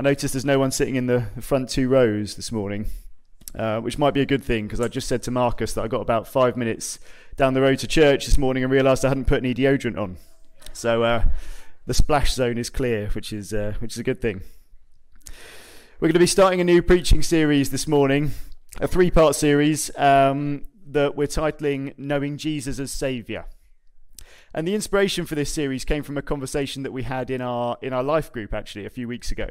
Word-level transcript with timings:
I 0.00 0.02
noticed 0.02 0.32
there's 0.32 0.46
no 0.46 0.58
one 0.58 0.70
sitting 0.70 0.96
in 0.96 1.08
the 1.08 1.26
front 1.42 1.68
two 1.68 1.86
rows 1.86 2.36
this 2.36 2.50
morning, 2.50 2.86
uh, 3.54 3.80
which 3.80 3.98
might 3.98 4.14
be 4.14 4.22
a 4.22 4.26
good 4.26 4.42
thing 4.42 4.66
because 4.66 4.80
I 4.80 4.88
just 4.88 5.06
said 5.06 5.22
to 5.24 5.30
Marcus 5.30 5.74
that 5.74 5.82
I 5.82 5.88
got 5.88 6.00
about 6.00 6.26
five 6.26 6.56
minutes 6.56 6.98
down 7.36 7.52
the 7.52 7.60
road 7.60 7.80
to 7.80 7.86
church 7.86 8.24
this 8.24 8.38
morning 8.38 8.62
and 8.62 8.72
realised 8.72 9.04
I 9.04 9.08
hadn't 9.08 9.26
put 9.26 9.44
any 9.44 9.52
deodorant 9.52 9.98
on. 9.98 10.16
So 10.72 11.02
uh, 11.02 11.24
the 11.84 11.92
splash 11.92 12.32
zone 12.32 12.56
is 12.56 12.70
clear, 12.70 13.10
which 13.10 13.30
is 13.30 13.52
uh, 13.52 13.74
which 13.80 13.92
is 13.92 13.98
a 13.98 14.02
good 14.02 14.22
thing. 14.22 14.40
We're 16.00 16.08
going 16.08 16.14
to 16.14 16.18
be 16.18 16.26
starting 16.26 16.62
a 16.62 16.64
new 16.64 16.80
preaching 16.80 17.22
series 17.22 17.68
this 17.68 17.86
morning, 17.86 18.30
a 18.80 18.88
three-part 18.88 19.34
series 19.34 19.94
um, 19.98 20.64
that 20.86 21.14
we're 21.14 21.26
titling 21.26 21.92
"Knowing 21.98 22.38
Jesus 22.38 22.78
as 22.78 22.90
Saviour." 22.90 23.44
And 24.54 24.66
the 24.66 24.74
inspiration 24.74 25.26
for 25.26 25.34
this 25.34 25.52
series 25.52 25.84
came 25.84 26.02
from 26.02 26.16
a 26.16 26.22
conversation 26.22 26.84
that 26.84 26.92
we 26.92 27.02
had 27.02 27.28
in 27.28 27.42
our 27.42 27.76
in 27.82 27.92
our 27.92 28.02
life 28.02 28.32
group 28.32 28.54
actually 28.54 28.86
a 28.86 28.90
few 28.90 29.06
weeks 29.06 29.30
ago. 29.30 29.50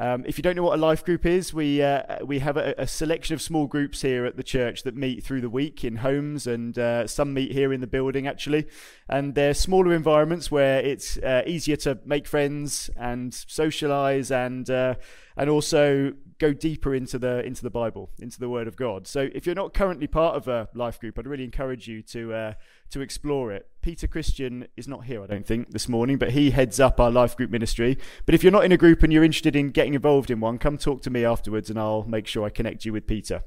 Um, 0.00 0.24
if 0.28 0.38
you 0.38 0.42
don't 0.42 0.54
know 0.54 0.62
what 0.62 0.78
a 0.78 0.80
life 0.80 1.04
group 1.04 1.26
is, 1.26 1.52
we 1.52 1.82
uh, 1.82 2.24
we 2.24 2.38
have 2.38 2.56
a, 2.56 2.72
a, 2.78 2.86
selection 2.86 3.34
of 3.34 3.42
small 3.42 3.66
groups 3.66 4.00
here 4.00 4.24
at 4.26 4.36
the 4.36 4.44
church 4.44 4.84
that 4.84 4.94
meet 4.94 5.24
through 5.24 5.40
the 5.40 5.50
week 5.50 5.84
in 5.84 5.96
homes, 5.96 6.46
and 6.46 6.78
uh, 6.78 7.08
some 7.08 7.34
meet 7.34 7.50
here 7.50 7.72
in 7.72 7.80
the 7.80 7.88
building 7.88 8.28
actually. 8.28 8.68
And 9.08 9.34
they're 9.34 9.54
smaller 9.54 9.92
environments 9.92 10.52
where 10.52 10.78
it's 10.78 11.18
uh, 11.18 11.42
easier 11.46 11.74
to 11.78 11.98
make 12.04 12.28
friends 12.28 12.90
and 12.96 13.32
socialise 13.32 14.30
and 14.30 14.70
uh, 14.70 14.94
and 15.36 15.50
also 15.50 16.12
go 16.38 16.52
deeper 16.52 16.94
into 16.94 17.18
the 17.18 17.44
into 17.44 17.62
the 17.62 17.70
Bible, 17.70 18.10
into 18.18 18.38
the 18.38 18.48
Word 18.48 18.68
of 18.68 18.76
God. 18.76 19.06
So 19.06 19.28
if 19.34 19.46
you're 19.46 19.54
not 19.54 19.74
currently 19.74 20.06
part 20.06 20.36
of 20.36 20.48
a 20.48 20.68
life 20.74 21.00
group, 21.00 21.18
I'd 21.18 21.26
really 21.26 21.44
encourage 21.44 21.88
you 21.88 22.02
to 22.02 22.32
uh, 22.32 22.52
to 22.90 23.00
explore 23.00 23.52
it. 23.52 23.68
Peter 23.82 24.06
Christian 24.06 24.66
is 24.76 24.88
not 24.88 25.04
here, 25.04 25.22
I 25.22 25.26
don't 25.26 25.46
think, 25.46 25.70
this 25.70 25.88
morning, 25.88 26.18
but 26.18 26.30
he 26.30 26.50
heads 26.50 26.80
up 26.80 27.00
our 27.00 27.10
life 27.10 27.36
group 27.36 27.50
ministry. 27.50 27.98
But 28.26 28.34
if 28.34 28.42
you're 28.42 28.52
not 28.52 28.64
in 28.64 28.72
a 28.72 28.76
group 28.76 29.02
and 29.02 29.12
you're 29.12 29.24
interested 29.24 29.56
in 29.56 29.70
getting 29.70 29.94
involved 29.94 30.30
in 30.30 30.40
one, 30.40 30.58
come 30.58 30.78
talk 30.78 31.02
to 31.02 31.10
me 31.10 31.24
afterwards, 31.24 31.70
and 31.70 31.78
I'll 31.78 32.04
make 32.04 32.26
sure 32.26 32.44
I 32.44 32.50
connect 32.50 32.84
you 32.84 32.92
with 32.92 33.06
Peter. 33.06 33.42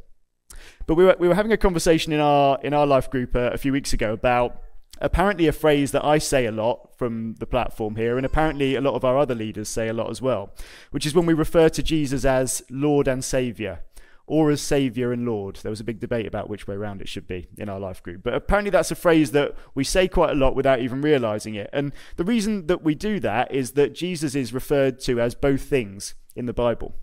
But 0.85 0.95
we 0.95 1.05
were 1.05 1.15
we 1.19 1.27
were 1.27 1.35
having 1.35 1.51
a 1.51 1.57
conversation 1.57 2.11
in 2.13 2.19
our 2.19 2.59
in 2.61 2.73
our 2.73 2.85
life 2.85 3.09
group 3.09 3.35
uh, 3.35 3.51
a 3.53 3.57
few 3.57 3.71
weeks 3.71 3.93
ago 3.93 4.13
about 4.13 4.61
apparently 5.01 5.47
a 5.47 5.51
phrase 5.51 5.91
that 5.91 6.05
I 6.05 6.19
say 6.19 6.45
a 6.45 6.51
lot 6.51 6.95
from 6.97 7.35
the 7.39 7.45
platform 7.45 7.95
here, 7.95 8.15
and 8.17 8.25
apparently 8.25 8.75
a 8.75 8.81
lot 8.81 8.93
of 8.93 9.03
our 9.03 9.17
other 9.17 9.35
leaders 9.35 9.67
say 9.67 9.87
a 9.87 9.93
lot 9.93 10.09
as 10.09 10.21
well, 10.21 10.53
which 10.91 11.05
is 11.05 11.13
when 11.13 11.25
we 11.25 11.33
refer 11.33 11.67
to 11.69 11.83
Jesus 11.83 12.23
as 12.23 12.61
Lord 12.69 13.07
and 13.07 13.23
Saviour, 13.23 13.81
or 14.27 14.51
as 14.51 14.61
Saviour 14.61 15.11
and 15.11 15.25
Lord. 15.25 15.57
There 15.57 15.71
was 15.71 15.79
a 15.79 15.83
big 15.83 15.99
debate 15.99 16.27
about 16.27 16.49
which 16.49 16.67
way 16.67 16.75
around 16.75 17.01
it 17.01 17.09
should 17.09 17.27
be 17.27 17.47
in 17.57 17.67
our 17.67 17.79
life 17.79 18.01
group. 18.01 18.23
But 18.23 18.35
apparently 18.35 18.69
that's 18.69 18.91
a 18.91 18.95
phrase 18.95 19.31
that 19.31 19.55
we 19.75 19.83
say 19.83 20.07
quite 20.07 20.31
a 20.31 20.35
lot 20.35 20.55
without 20.55 20.79
even 20.79 21.01
realizing 21.01 21.55
it. 21.55 21.69
And 21.73 21.91
the 22.15 22.23
reason 22.23 22.67
that 22.67 22.83
we 22.83 22.95
do 22.95 23.19
that 23.19 23.53
is 23.53 23.71
that 23.71 23.93
Jesus 23.93 24.35
is 24.35 24.53
referred 24.53 24.99
to 25.01 25.19
as 25.19 25.35
both 25.35 25.63
things 25.63 26.13
in 26.35 26.45
the 26.45 26.53
Bible. 26.53 26.95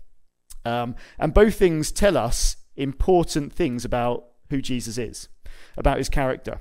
Um, 0.65 0.95
and 1.19 1.33
both 1.33 1.55
things 1.55 1.91
tell 1.91 2.17
us 2.17 2.55
important 2.75 3.53
things 3.53 3.85
about 3.85 4.25
who 4.49 4.61
Jesus 4.61 4.97
is, 4.97 5.29
about 5.77 5.97
his 5.97 6.09
character. 6.09 6.59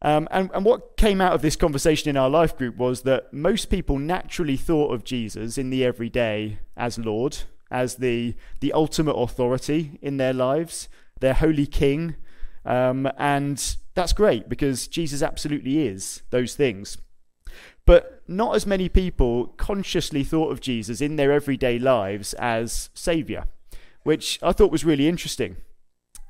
Um, 0.00 0.28
and, 0.30 0.50
and 0.54 0.64
what 0.64 0.96
came 0.96 1.20
out 1.20 1.32
of 1.32 1.42
this 1.42 1.56
conversation 1.56 2.08
in 2.08 2.16
our 2.16 2.30
life 2.30 2.56
group 2.56 2.76
was 2.76 3.02
that 3.02 3.32
most 3.32 3.66
people 3.66 3.98
naturally 3.98 4.56
thought 4.56 4.94
of 4.94 5.04
Jesus 5.04 5.58
in 5.58 5.70
the 5.70 5.84
everyday 5.84 6.60
as 6.76 6.98
Lord, 6.98 7.38
as 7.70 7.96
the, 7.96 8.34
the 8.60 8.72
ultimate 8.72 9.14
authority 9.14 9.98
in 10.00 10.16
their 10.16 10.32
lives, 10.32 10.88
their 11.20 11.34
holy 11.34 11.66
king. 11.66 12.14
Um, 12.64 13.10
and 13.18 13.76
that's 13.94 14.12
great 14.12 14.48
because 14.48 14.86
Jesus 14.86 15.20
absolutely 15.20 15.86
is 15.86 16.22
those 16.30 16.54
things. 16.54 16.98
But 17.84 18.22
not 18.28 18.54
as 18.54 18.66
many 18.66 18.88
people 18.88 19.48
consciously 19.56 20.22
thought 20.22 20.52
of 20.52 20.60
Jesus 20.60 21.00
in 21.00 21.16
their 21.16 21.32
everyday 21.32 21.78
lives 21.78 22.34
as 22.34 22.90
Saviour, 22.94 23.46
which 24.04 24.38
I 24.42 24.52
thought 24.52 24.70
was 24.70 24.84
really 24.84 25.08
interesting. 25.08 25.56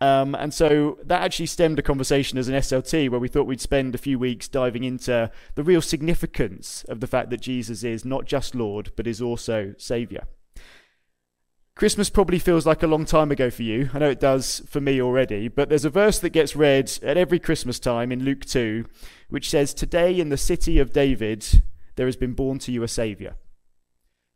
Um, 0.01 0.35
and 0.35 0.55
so 0.55 0.99
that 1.05 1.23
actually 1.23 1.47
stemmed 1.47 1.79
a 1.79 1.83
conversation 1.83 2.39
as 2.39 2.49
an 2.49 2.55
SLT 2.55 3.11
where 3.11 3.19
we 3.19 3.29
thought 3.29 3.47
we'd 3.47 3.61
spend 3.61 3.95
a 3.95 3.99
few 3.99 4.19
weeks 4.19 4.47
diving 4.47 4.85
into 4.85 5.31
the 5.57 5.65
real 5.65 5.83
significance 5.83 6.85
of 6.89 7.01
the 7.01 7.07
fact 7.07 7.31
that 7.31 7.41
Jesus 7.41 7.83
is 7.83 8.05
not 8.05 8.25
just 8.25 8.55
Lord, 8.55 8.93
but 8.95 9.07
is 9.07 9.21
also 9.21 9.75
Saviour. 9.77 10.23
Christmas 11.75 12.11
probably 12.11 12.41
feels 12.41 12.67
like 12.67 12.83
a 12.83 12.89
long 12.89 13.05
time 13.05 13.31
ago 13.31 13.51
for 13.51 13.63
you. 13.63 13.89
I 13.95 14.01
know 14.01 14.11
it 14.11 14.19
does 14.19 14.63
for 14.69 14.81
me 14.81 15.01
already, 15.01 15.47
but 15.47 15.69
there's 15.69 15.85
a 15.85 15.91
verse 15.91 16.19
that 16.21 16.31
gets 16.31 16.57
read 16.57 16.91
at 17.05 17.17
every 17.17 17.39
Christmas 17.39 17.79
time 17.79 18.11
in 18.11 18.25
Luke 18.25 18.45
2, 18.45 18.85
which 19.29 19.49
says, 19.49 19.75
Today 19.75 20.19
in 20.19 20.29
the 20.29 20.37
city 20.37 20.81
of 20.81 20.93
David, 20.93 21.63
there 21.95 22.07
has 22.07 22.17
been 22.17 22.33
born 22.33 22.59
to 22.61 22.73
you 22.73 22.83
a 22.83 22.89
Saviour. 22.89 23.37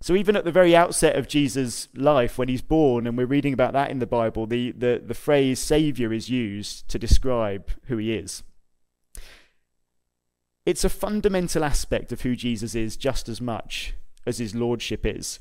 So 0.03 0.17
even 0.17 0.35
at 0.35 0.45
the 0.45 0.51
very 0.51 0.75
outset 0.75 1.15
of 1.15 1.29
Jesus' 1.29 1.87
life, 1.95 2.37
when 2.37 2.49
he's 2.49 2.61
born, 2.61 3.07
and 3.07 3.17
we're 3.17 3.25
reading 3.25 3.53
about 3.53 3.73
that 3.75 3.89
in 3.89 4.01
the 4.01 4.07
Bible, 4.07 4.47
the, 4.47 4.73
the, 4.73 5.01
the 5.05 5.15
phrase 5.15 5.61
Saviour 5.61 6.13
is 6.13 6.29
used 6.29 6.89
to 6.89 6.99
describe 6.99 7.71
who 7.85 7.99
he 7.99 8.13
is. 8.13 8.43
It's 10.67 10.83
a 10.83 10.89
fundamental 10.89 11.63
aspect 11.63 12.11
of 12.11 12.23
who 12.23 12.35
Jesus 12.35 12.75
is 12.75 12.97
just 12.97 13.29
as 13.29 13.41
much 13.41 13.95
as 14.27 14.39
his 14.39 14.57
lordship 14.57 15.07
is. 15.07 15.39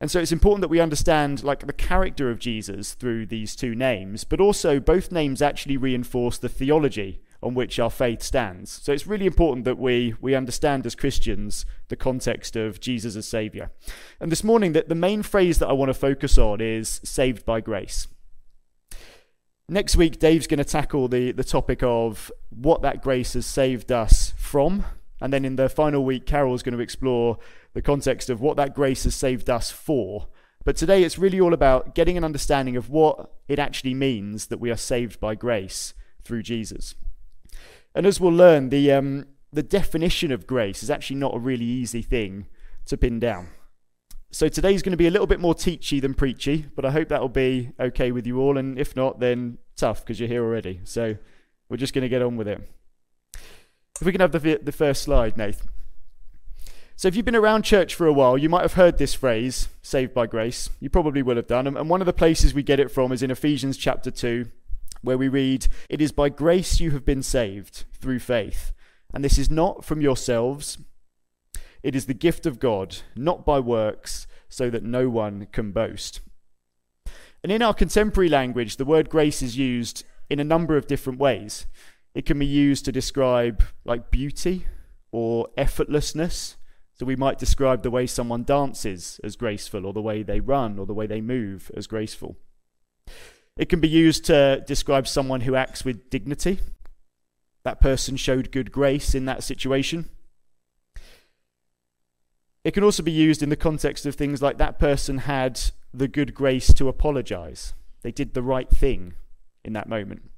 And 0.00 0.10
so 0.10 0.18
it's 0.18 0.32
important 0.32 0.62
that 0.62 0.68
we 0.68 0.80
understand 0.80 1.44
like 1.44 1.64
the 1.64 1.72
character 1.72 2.30
of 2.30 2.40
Jesus 2.40 2.94
through 2.94 3.26
these 3.26 3.54
two 3.54 3.76
names, 3.76 4.24
but 4.24 4.40
also 4.40 4.80
both 4.80 5.12
names 5.12 5.40
actually 5.40 5.76
reinforce 5.76 6.36
the 6.38 6.48
theology 6.48 7.20
on 7.42 7.54
which 7.54 7.78
our 7.78 7.90
faith 7.90 8.22
stands. 8.22 8.70
So 8.70 8.92
it's 8.92 9.06
really 9.06 9.26
important 9.26 9.64
that 9.64 9.78
we, 9.78 10.14
we 10.20 10.34
understand 10.34 10.84
as 10.86 10.94
Christians 10.94 11.64
the 11.88 11.96
context 11.96 12.56
of 12.56 12.80
Jesus 12.80 13.14
as 13.14 13.28
Saviour. 13.28 13.70
And 14.20 14.32
this 14.32 14.42
morning, 14.42 14.72
that 14.72 14.88
the 14.88 14.94
main 14.94 15.22
phrase 15.22 15.58
that 15.58 15.68
I 15.68 15.72
want 15.72 15.88
to 15.88 15.94
focus 15.94 16.36
on 16.36 16.60
is 16.60 17.00
saved 17.04 17.44
by 17.44 17.60
grace. 17.60 18.08
Next 19.68 19.96
week, 19.96 20.18
Dave's 20.18 20.46
going 20.46 20.58
to 20.58 20.64
tackle 20.64 21.08
the, 21.08 21.30
the 21.32 21.44
topic 21.44 21.82
of 21.82 22.32
what 22.48 22.82
that 22.82 23.02
grace 23.02 23.34
has 23.34 23.46
saved 23.46 23.92
us 23.92 24.32
from. 24.36 24.84
And 25.20 25.32
then 25.32 25.44
in 25.44 25.56
the 25.56 25.68
final 25.68 26.04
week, 26.04 26.26
Carol's 26.26 26.62
going 26.62 26.76
to 26.76 26.82
explore 26.82 27.38
the 27.74 27.82
context 27.82 28.30
of 28.30 28.40
what 28.40 28.56
that 28.56 28.74
grace 28.74 29.04
has 29.04 29.14
saved 29.14 29.50
us 29.50 29.70
for. 29.70 30.26
But 30.64 30.76
today, 30.76 31.04
it's 31.04 31.18
really 31.18 31.40
all 31.40 31.54
about 31.54 31.94
getting 31.94 32.16
an 32.16 32.24
understanding 32.24 32.76
of 32.76 32.90
what 32.90 33.30
it 33.46 33.58
actually 33.58 33.94
means 33.94 34.46
that 34.46 34.58
we 34.58 34.70
are 34.70 34.76
saved 34.76 35.20
by 35.20 35.34
grace 35.34 35.94
through 36.24 36.42
Jesus. 36.42 36.94
And 37.98 38.06
as 38.06 38.20
we'll 38.20 38.30
learn, 38.30 38.68
the, 38.68 38.92
um, 38.92 39.26
the 39.52 39.64
definition 39.64 40.30
of 40.30 40.46
grace 40.46 40.84
is 40.84 40.88
actually 40.90 41.16
not 41.16 41.34
a 41.34 41.38
really 41.40 41.64
easy 41.64 42.00
thing 42.00 42.46
to 42.86 42.96
pin 42.96 43.18
down. 43.18 43.48
So 44.30 44.48
today's 44.48 44.82
going 44.82 44.92
to 44.92 44.96
be 44.96 45.08
a 45.08 45.10
little 45.10 45.26
bit 45.26 45.40
more 45.40 45.52
teachy 45.52 46.00
than 46.00 46.14
preachy, 46.14 46.66
but 46.76 46.84
I 46.84 46.92
hope 46.92 47.08
that'll 47.08 47.28
be 47.28 47.72
okay 47.80 48.12
with 48.12 48.24
you 48.24 48.38
all. 48.38 48.56
And 48.56 48.78
if 48.78 48.94
not, 48.94 49.18
then 49.18 49.58
tough 49.74 50.04
because 50.04 50.20
you're 50.20 50.28
here 50.28 50.44
already. 50.44 50.80
So 50.84 51.16
we're 51.68 51.76
just 51.76 51.92
going 51.92 52.02
to 52.02 52.08
get 52.08 52.22
on 52.22 52.36
with 52.36 52.46
it. 52.46 52.60
If 53.34 54.04
we 54.04 54.12
can 54.12 54.20
have 54.20 54.30
the, 54.30 54.60
the 54.62 54.70
first 54.70 55.02
slide, 55.02 55.36
Nath. 55.36 55.66
So 56.94 57.08
if 57.08 57.16
you've 57.16 57.24
been 57.24 57.34
around 57.34 57.64
church 57.64 57.96
for 57.96 58.06
a 58.06 58.12
while, 58.12 58.38
you 58.38 58.48
might 58.48 58.62
have 58.62 58.74
heard 58.74 58.98
this 58.98 59.14
phrase, 59.14 59.70
saved 59.82 60.14
by 60.14 60.28
grace. 60.28 60.70
You 60.78 60.88
probably 60.88 61.22
will 61.22 61.34
have 61.34 61.48
done. 61.48 61.66
And 61.66 61.90
one 61.90 62.00
of 62.00 62.06
the 62.06 62.12
places 62.12 62.54
we 62.54 62.62
get 62.62 62.78
it 62.78 62.92
from 62.92 63.10
is 63.10 63.24
in 63.24 63.32
Ephesians 63.32 63.76
chapter 63.76 64.12
2, 64.12 64.52
where 65.02 65.18
we 65.18 65.28
read, 65.28 65.68
It 65.88 66.00
is 66.00 66.12
by 66.12 66.28
grace 66.28 66.80
you 66.80 66.90
have 66.92 67.04
been 67.04 67.22
saved 67.22 67.84
through 67.92 68.20
faith. 68.20 68.72
And 69.12 69.24
this 69.24 69.38
is 69.38 69.50
not 69.50 69.84
from 69.84 70.00
yourselves, 70.00 70.78
it 71.82 71.94
is 71.94 72.06
the 72.06 72.14
gift 72.14 72.44
of 72.44 72.58
God, 72.58 72.98
not 73.14 73.46
by 73.46 73.60
works, 73.60 74.26
so 74.48 74.70
that 74.70 74.82
no 74.82 75.08
one 75.08 75.46
can 75.52 75.72
boast. 75.72 76.20
And 77.42 77.52
in 77.52 77.62
our 77.62 77.74
contemporary 77.74 78.28
language, 78.28 78.76
the 78.76 78.84
word 78.84 79.08
grace 79.08 79.42
is 79.42 79.56
used 79.56 80.04
in 80.28 80.40
a 80.40 80.44
number 80.44 80.76
of 80.76 80.86
different 80.86 81.18
ways. 81.18 81.66
It 82.14 82.26
can 82.26 82.38
be 82.38 82.46
used 82.46 82.84
to 82.84 82.92
describe 82.92 83.62
like 83.84 84.10
beauty 84.10 84.66
or 85.12 85.48
effortlessness. 85.56 86.56
So 86.94 87.06
we 87.06 87.16
might 87.16 87.38
describe 87.38 87.82
the 87.82 87.92
way 87.92 88.06
someone 88.06 88.42
dances 88.42 89.20
as 89.22 89.36
graceful, 89.36 89.86
or 89.86 89.92
the 89.92 90.02
way 90.02 90.24
they 90.24 90.40
run, 90.40 90.78
or 90.80 90.86
the 90.86 90.94
way 90.94 91.06
they 91.06 91.20
move 91.20 91.70
as 91.76 91.86
graceful. 91.86 92.36
It 93.58 93.68
can 93.68 93.80
be 93.80 93.88
used 93.88 94.24
to 94.26 94.62
describe 94.66 95.08
someone 95.08 95.42
who 95.42 95.56
acts 95.56 95.84
with 95.84 96.08
dignity. 96.10 96.60
That 97.64 97.80
person 97.80 98.16
showed 98.16 98.52
good 98.52 98.70
grace 98.70 99.14
in 99.16 99.24
that 99.24 99.42
situation. 99.42 100.08
It 102.62 102.72
can 102.72 102.84
also 102.84 103.02
be 103.02 103.12
used 103.12 103.42
in 103.42 103.48
the 103.48 103.56
context 103.56 104.06
of 104.06 104.14
things 104.14 104.40
like 104.40 104.58
that 104.58 104.78
person 104.78 105.18
had 105.18 105.60
the 105.92 106.06
good 106.06 106.34
grace 106.34 106.72
to 106.74 106.88
apologize. 106.88 107.74
They 108.02 108.12
did 108.12 108.34
the 108.34 108.42
right 108.42 108.70
thing 108.70 109.14
in 109.64 109.72
that 109.72 109.88
moment. 109.88 110.30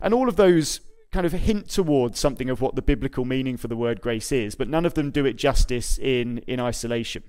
And 0.00 0.14
all 0.14 0.28
of 0.28 0.36
those 0.36 0.80
kind 1.12 1.26
of 1.26 1.32
hint 1.32 1.68
towards 1.68 2.18
something 2.18 2.48
of 2.48 2.60
what 2.60 2.76
the 2.76 2.82
biblical 2.82 3.24
meaning 3.24 3.56
for 3.56 3.68
the 3.68 3.76
word 3.76 4.00
grace 4.00 4.32
is, 4.32 4.54
but 4.54 4.68
none 4.68 4.86
of 4.86 4.94
them 4.94 5.10
do 5.10 5.26
it 5.26 5.34
justice 5.34 5.98
in, 5.98 6.38
in 6.46 6.60
isolation. 6.60 7.22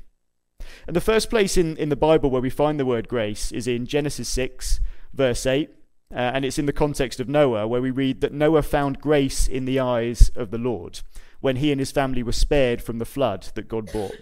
And 0.87 0.95
the 0.95 1.01
first 1.01 1.29
place 1.29 1.57
in, 1.57 1.75
in 1.77 1.89
the 1.89 1.95
Bible 1.95 2.29
where 2.29 2.41
we 2.41 2.49
find 2.49 2.79
the 2.79 2.85
word 2.85 3.07
grace 3.07 3.51
is 3.51 3.67
in 3.67 3.85
Genesis 3.85 4.29
6, 4.29 4.79
verse 5.15 5.45
8. 5.45 5.69
Uh, 6.11 6.17
and 6.17 6.45
it's 6.45 6.59
in 6.59 6.67
the 6.67 6.73
context 6.73 7.19
of 7.19 7.27
Noah, 7.27 7.67
where 7.67 7.81
we 7.81 7.91
read 7.91 8.21
that 8.21 8.31
Noah 8.31 8.61
found 8.61 9.01
grace 9.01 9.47
in 9.47 9.65
the 9.65 9.79
eyes 9.79 10.29
of 10.35 10.51
the 10.51 10.57
Lord 10.57 11.01
when 11.41 11.57
he 11.57 11.71
and 11.71 11.79
his 11.79 11.91
family 11.91 12.23
were 12.23 12.31
spared 12.31 12.81
from 12.81 12.99
the 12.99 13.05
flood 13.05 13.49
that 13.55 13.67
God 13.67 13.91
brought. 13.91 14.15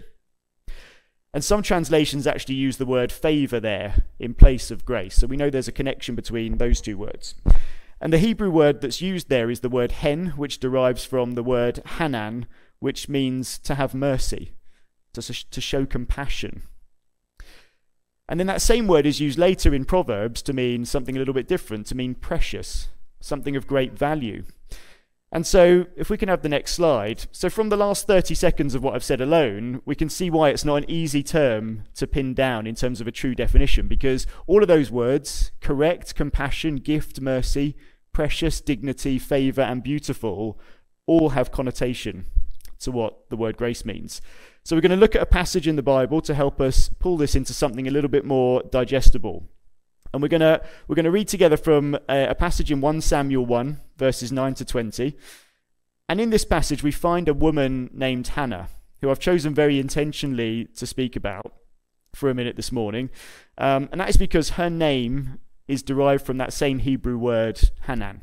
And 1.33 1.43
some 1.43 1.63
translations 1.63 2.27
actually 2.27 2.55
use 2.55 2.77
the 2.77 2.85
word 2.85 3.11
favor 3.11 3.59
there 3.59 4.05
in 4.19 4.33
place 4.33 4.71
of 4.71 4.85
grace. 4.85 5.15
So 5.15 5.27
we 5.27 5.37
know 5.37 5.49
there's 5.49 5.67
a 5.67 5.73
connection 5.73 6.15
between 6.15 6.57
those 6.57 6.79
two 6.79 6.97
words. 6.97 7.35
And 7.99 8.13
the 8.13 8.19
Hebrew 8.19 8.51
word 8.51 8.81
that's 8.81 9.01
used 9.01 9.29
there 9.29 9.49
is 9.49 9.61
the 9.61 9.69
word 9.69 9.93
hen, 9.93 10.33
which 10.35 10.59
derives 10.59 11.05
from 11.05 11.31
the 11.31 11.43
word 11.43 11.81
hanan, 11.97 12.45
which 12.79 13.09
means 13.09 13.57
to 13.59 13.75
have 13.75 13.95
mercy, 13.95 14.51
to, 15.13 15.21
to 15.21 15.61
show 15.61 15.85
compassion. 15.85 16.63
And 18.29 18.39
then 18.39 18.47
that 18.47 18.61
same 18.61 18.87
word 18.87 19.05
is 19.05 19.19
used 19.19 19.37
later 19.37 19.73
in 19.73 19.85
Proverbs 19.85 20.41
to 20.43 20.53
mean 20.53 20.85
something 20.85 21.15
a 21.15 21.19
little 21.19 21.33
bit 21.33 21.47
different, 21.47 21.87
to 21.87 21.95
mean 21.95 22.15
precious, 22.15 22.87
something 23.19 23.55
of 23.55 23.67
great 23.67 23.97
value. 23.97 24.43
And 25.31 25.47
so, 25.47 25.87
if 25.97 26.11
we 26.11 26.17
can 26.17 26.29
have 26.29 26.43
the 26.43 26.49
next 26.49 26.73
slide. 26.73 27.25
So, 27.31 27.49
from 27.49 27.69
the 27.69 27.75
last 27.75 28.05
30 28.05 28.35
seconds 28.35 28.75
of 28.75 28.83
what 28.83 28.93
I've 28.93 29.03
said 29.03 29.19
alone, 29.19 29.81
we 29.83 29.95
can 29.95 30.07
see 30.07 30.29
why 30.29 30.49
it's 30.49 30.63
not 30.63 30.75
an 30.83 30.89
easy 30.89 31.23
term 31.23 31.85
to 31.95 32.05
pin 32.05 32.35
down 32.35 32.67
in 32.67 32.75
terms 32.75 33.01
of 33.01 33.07
a 33.07 33.11
true 33.11 33.33
definition, 33.33 33.87
because 33.87 34.27
all 34.45 34.61
of 34.61 34.67
those 34.67 34.91
words 34.91 35.51
correct, 35.59 36.13
compassion, 36.13 36.75
gift, 36.75 37.19
mercy, 37.19 37.75
precious, 38.13 38.61
dignity, 38.61 39.17
favor, 39.17 39.61
and 39.61 39.81
beautiful 39.81 40.59
all 41.07 41.29
have 41.29 41.51
connotation 41.51 42.25
to 42.83 42.91
what 42.91 43.29
the 43.29 43.35
word 43.35 43.57
grace 43.57 43.85
means. 43.85 44.21
So, 44.63 44.75
we're 44.75 44.81
going 44.81 44.91
to 44.91 44.97
look 44.97 45.15
at 45.15 45.21
a 45.21 45.25
passage 45.25 45.67
in 45.67 45.75
the 45.75 45.83
Bible 45.83 46.21
to 46.21 46.33
help 46.33 46.61
us 46.61 46.89
pull 46.99 47.17
this 47.17 47.35
into 47.35 47.53
something 47.53 47.87
a 47.87 47.91
little 47.91 48.09
bit 48.09 48.25
more 48.25 48.63
digestible. 48.63 49.47
And 50.13 50.21
we're 50.21 50.29
going 50.29 50.41
to 50.41 50.61
we're 50.87 50.95
going 50.95 51.05
to 51.05 51.11
read 51.11 51.27
together 51.27 51.57
from 51.57 51.95
a, 52.07 52.27
a 52.27 52.35
passage 52.35 52.71
in 52.71 52.81
1 52.81 53.01
Samuel 53.01 53.45
1 53.45 53.81
verses 53.97 54.31
9 54.31 54.53
to 54.55 54.65
20. 54.65 55.17
And 56.07 56.21
in 56.21 56.29
this 56.29 56.45
passage 56.45 56.83
we 56.83 56.91
find 56.91 57.27
a 57.27 57.33
woman 57.33 57.89
named 57.93 58.27
Hannah 58.27 58.69
who 59.01 59.09
I've 59.09 59.19
chosen 59.19 59.53
very 59.53 59.79
intentionally 59.79 60.65
to 60.77 60.85
speak 60.85 61.15
about 61.15 61.53
for 62.13 62.29
a 62.29 62.33
minute 62.33 62.55
this 62.55 62.71
morning. 62.71 63.09
Um, 63.57 63.89
and 63.91 63.99
that 63.99 64.09
is 64.09 64.17
because 64.17 64.51
her 64.51 64.69
name 64.69 65.39
is 65.67 65.81
derived 65.81 66.25
from 66.25 66.37
that 66.37 66.53
same 66.53 66.79
Hebrew 66.79 67.17
word 67.17 67.59
Hanan 67.87 68.21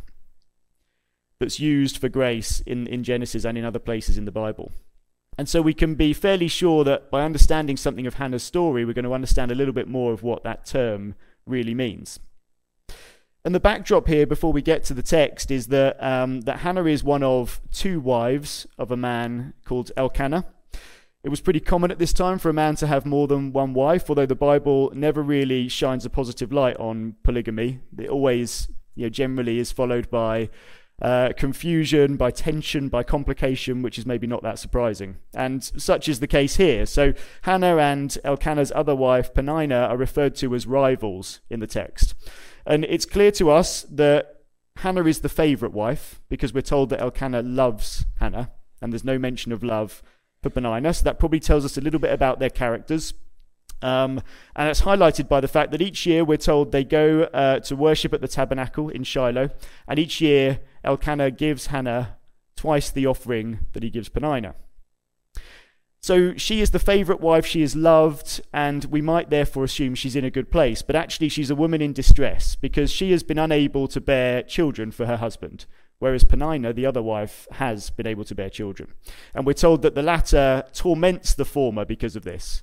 that's 1.41 1.59
used 1.59 1.99
for 1.99 2.09
grace 2.09 2.61
in, 2.61 2.87
in 2.87 3.03
Genesis 3.03 3.45
and 3.45 3.59
in 3.59 3.65
other 3.65 3.79
places 3.79 4.17
in 4.17 4.27
the 4.27 4.31
Bible. 4.31 4.71
And 5.39 5.49
so 5.49 5.63
we 5.63 5.75
can 5.75 5.95
be 5.95 6.13
fairly 6.13 6.49
sure 6.49 6.85
that 6.85 7.11
by 7.11 7.25
understanding 7.25 7.79
something 7.79 8.07
of 8.07 8.15
Hannah's 8.15 8.43
story, 8.43 8.85
we're 8.85 8.93
going 8.93 9.07
to 9.07 9.15
understand 9.15 9.51
a 9.51 9.55
little 9.55 9.73
bit 9.73 9.89
more 9.89 10.13
of 10.13 10.23
what 10.23 10.45
that 10.45 10.67
term 10.67 11.15
really 11.47 11.75
means. 11.75 12.21
And 13.43 13.55
the 13.55 13.61
backdrop 13.61 14.07
here, 14.07 14.27
before 14.27 14.53
we 14.53 14.61
get 14.61 14.85
to 14.85 14.95
the 14.95 15.03
text, 15.03 15.51
is 15.51 15.69
that, 15.69 16.03
um, 16.03 16.43
that 16.43 16.59
Hannah 16.59 16.85
is 16.85 17.03
one 17.03 17.23
of 17.23 17.63
two 17.73 18.01
wives 18.01 18.67
of 18.77 18.91
a 18.91 18.99
man 18.99 19.55
called 19.65 19.91
Elkanah. 19.97 20.45
It 21.25 21.31
was 21.31 21.41
pretty 21.41 21.61
common 21.61 21.91
at 21.91 21.99
this 21.99 22.13
time 22.13 22.39
for 22.39 22.51
a 22.51 22.55
man 22.55 22.77
to 22.77 22.87
have 22.87 23.07
more 23.07 23.27
than 23.27 23.55
one 23.55 23.73
wife, 23.73 24.11
although 24.11 24.27
the 24.27 24.35
Bible 24.35 24.93
never 24.95 25.23
really 25.23 25.69
shines 25.69 26.05
a 26.05 26.11
positive 26.11 26.53
light 26.53 26.77
on 26.77 27.15
polygamy. 27.23 27.81
It 27.99 28.11
always, 28.11 28.69
you 28.95 29.05
know, 29.05 29.11
generally 29.11 29.59
is 29.59 29.73
followed 29.73 30.11
by 30.11 30.51
uh, 31.01 31.33
confusion, 31.37 32.17
by 32.17 32.31
tension, 32.31 32.89
by 32.89 33.03
complication, 33.03 33.83
which 33.83 33.99
is 33.99 34.07
maybe 34.07 34.27
not 34.27 34.43
that 34.43 34.59
surprising. 34.59 35.17
And 35.35 35.65
such 35.65 36.09
is 36.09 36.21
the 36.21 36.27
case 36.27 36.57
here. 36.57 36.87
So 36.87 37.15
Hannah 37.43 37.79
and 37.79 38.17
Elkanah's 38.25 38.73
other 38.75 38.95
wife, 38.95 39.33
Penina, 39.33 39.89
are 39.89 39.97
referred 39.97 40.35
to 40.37 40.55
as 40.55 40.67
rivals 40.67 41.41
in 41.49 41.61
the 41.61 41.67
text. 41.67 42.15
And 42.67 42.85
it's 42.85 43.07
clear 43.07 43.31
to 43.33 43.51
us 43.51 43.83
that 43.91 44.43
Hannah 44.77 45.05
is 45.05 45.21
the 45.21 45.29
favourite 45.29 45.75
wife 45.75 46.21
because 46.29 46.53
we're 46.53 46.61
told 46.61 46.91
that 46.91 47.01
Elkanah 47.01 47.43
loves 47.43 48.05
Hannah, 48.19 48.51
and 48.81 48.93
there's 48.93 49.05
no 49.05 49.19
mention 49.19 49.53
of 49.53 49.63
love 49.63 50.03
for 50.43 50.51
Penina. 50.51 50.95
So 50.95 51.05
that 51.05 51.19
probably 51.19 51.41
tells 51.41 51.65
us 51.65 51.77
a 51.77 51.81
little 51.81 52.01
bit 52.01 52.13
about 52.13 52.39
their 52.39 52.51
characters. 52.51 53.15
Um, 53.83 54.21
and 54.55 54.69
it's 54.69 54.83
highlighted 54.83 55.29
by 55.29 55.41
the 55.41 55.49
fact 55.49 55.71
that 55.73 55.83
each 55.83 56.07
year 56.07 56.25
we're 56.25 56.37
told 56.37 56.73
they 56.73 56.85
go 56.85 57.23
uh, 57.23 57.61
to 57.61 57.77
worship 57.77 58.13
at 58.13 58.21
the 58.21 58.29
tabernacle 58.29 58.89
in 58.89 59.05
Shiloh, 59.05 59.51
and 59.89 59.99
each 59.99 60.21
year 60.21 60.61
Elkanah 60.85 61.31
gives 61.31 61.67
Hannah 61.67 62.17
twice 62.57 62.91
the 62.91 63.07
offering 63.07 63.61
that 63.73 63.83
he 63.83 63.91
gives 63.91 64.09
Penina. 64.09 64.55
So 66.03 66.35
she 66.35 66.63
is 66.63 66.71
the 66.71 66.79
favourite 66.79 67.21
wife, 67.21 67.45
she 67.45 67.61
is 67.61 67.77
loved, 67.77 68.41
and 68.55 68.87
we 68.87 69.03
might 69.03 69.29
therefore 69.29 69.65
assume 69.65 69.95
she's 69.95 70.17
in 70.17 70.25
a 70.25 70.31
good 70.31 70.51
place. 70.51 70.81
But 70.81 70.97
actually, 70.97 71.29
she's 71.29 71.51
a 71.51 71.55
woman 71.55 71.83
in 71.83 71.93
distress 71.93 72.57
because 72.57 72.91
she 72.91 73.11
has 73.13 73.23
been 73.23 73.39
unable 73.39 73.87
to 73.89 74.01
bear 74.01 74.43
children 74.43 74.93
for 74.93 75.05
her 75.05 75.19
husband, 75.19 75.67
whereas 75.99 76.25
Penina, 76.25 76.75
the 76.75 76.87
other 76.87 77.03
wife, 77.03 77.47
has 77.53 77.91
been 77.91 78.07
able 78.07 78.25
to 78.25 78.35
bear 78.35 78.49
children. 78.49 78.95
And 79.35 79.45
we're 79.45 79.53
told 79.53 79.83
that 79.83 79.95
the 79.95 80.03
latter 80.03 80.65
torments 80.73 81.35
the 81.35 81.45
former 81.45 81.85
because 81.85 82.17
of 82.17 82.25
this 82.25 82.63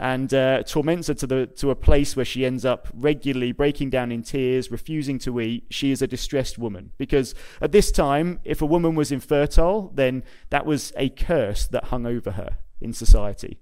and 0.00 0.32
uh, 0.32 0.62
torments 0.62 1.08
her 1.08 1.14
to, 1.14 1.26
the, 1.26 1.46
to 1.46 1.70
a 1.70 1.74
place 1.74 2.14
where 2.14 2.24
she 2.24 2.46
ends 2.46 2.64
up 2.64 2.88
regularly 2.94 3.52
breaking 3.52 3.90
down 3.90 4.12
in 4.12 4.22
tears, 4.22 4.70
refusing 4.70 5.18
to 5.18 5.40
eat. 5.40 5.66
She 5.70 5.90
is 5.90 6.02
a 6.02 6.06
distressed 6.06 6.58
woman. 6.58 6.92
Because 6.98 7.34
at 7.60 7.72
this 7.72 7.90
time, 7.90 8.40
if 8.44 8.62
a 8.62 8.66
woman 8.66 8.94
was 8.94 9.10
infertile, 9.10 9.90
then 9.94 10.22
that 10.50 10.66
was 10.66 10.92
a 10.96 11.08
curse 11.08 11.66
that 11.66 11.84
hung 11.84 12.06
over 12.06 12.32
her 12.32 12.58
in 12.80 12.92
society. 12.92 13.58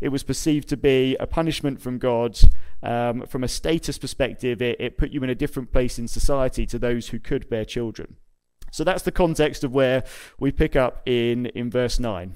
It 0.00 0.10
was 0.10 0.22
perceived 0.24 0.68
to 0.68 0.76
be 0.76 1.16
a 1.18 1.26
punishment 1.26 1.80
from 1.80 1.98
God. 1.98 2.38
Um, 2.82 3.26
from 3.26 3.44
a 3.44 3.48
status 3.48 3.98
perspective, 3.98 4.60
it, 4.60 4.80
it 4.80 4.98
put 4.98 5.12
you 5.12 5.22
in 5.22 5.30
a 5.30 5.34
different 5.34 5.72
place 5.72 5.98
in 5.98 6.08
society 6.08 6.66
to 6.66 6.78
those 6.78 7.08
who 7.08 7.20
could 7.20 7.48
bear 7.48 7.64
children. 7.64 8.16
So 8.72 8.84
that's 8.84 9.02
the 9.02 9.12
context 9.12 9.62
of 9.62 9.72
where 9.72 10.02
we 10.40 10.50
pick 10.50 10.74
up 10.74 11.02
in, 11.06 11.46
in 11.46 11.70
verse 11.70 12.00
9. 12.00 12.34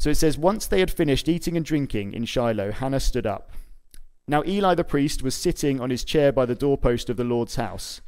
So 0.00 0.10
it 0.10 0.16
says, 0.16 0.38
Once 0.38 0.66
they 0.66 0.80
had 0.80 0.90
finished 0.90 1.28
eating 1.28 1.56
and 1.56 1.64
drinking 1.66 2.12
in 2.12 2.24
Shiloh, 2.24 2.70
Hannah 2.70 3.00
stood 3.00 3.26
up. 3.26 3.50
Now 4.28 4.44
Eli 4.46 4.74
the 4.74 4.84
priest 4.84 5.22
was 5.22 5.34
sitting 5.34 5.80
on 5.80 5.90
his 5.90 6.04
chair 6.04 6.32
by 6.32 6.46
the 6.46 6.54
doorpost 6.54 7.10
of 7.10 7.16
the 7.16 7.24
Lord's 7.24 7.56
house. 7.56 8.00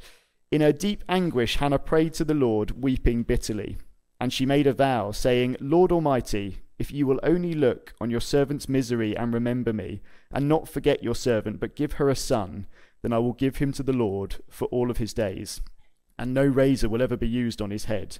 In 0.51 0.61
her 0.61 0.71
deep 0.71 1.03
anguish, 1.09 1.57
Hannah 1.57 1.79
prayed 1.79 2.13
to 2.15 2.23
the 2.23 2.33
Lord, 2.33 2.81
weeping 2.81 3.23
bitterly. 3.23 3.77
And 4.19 4.31
she 4.31 4.45
made 4.45 4.67
a 4.67 4.73
vow, 4.73 5.11
saying, 5.11 5.57
Lord 5.59 5.91
Almighty, 5.91 6.59
if 6.77 6.91
you 6.91 7.07
will 7.07 7.19
only 7.23 7.53
look 7.53 7.93
on 7.99 8.09
your 8.09 8.21
servant's 8.21 8.69
misery 8.69 9.15
and 9.17 9.33
remember 9.33 9.73
me, 9.73 10.01
and 10.31 10.47
not 10.47 10.69
forget 10.69 11.03
your 11.03 11.15
servant, 11.15 11.59
but 11.59 11.75
give 11.75 11.93
her 11.93 12.09
a 12.09 12.15
son, 12.15 12.67
then 13.01 13.13
I 13.13 13.17
will 13.17 13.33
give 13.33 13.57
him 13.57 13.71
to 13.73 13.83
the 13.83 13.93
Lord 13.93 14.37
for 14.49 14.65
all 14.65 14.91
of 14.91 14.97
his 14.97 15.13
days, 15.13 15.61
and 16.19 16.33
no 16.33 16.45
razor 16.45 16.87
will 16.87 17.01
ever 17.01 17.17
be 17.17 17.27
used 17.27 17.61
on 17.61 17.71
his 17.71 17.85
head. 17.85 18.19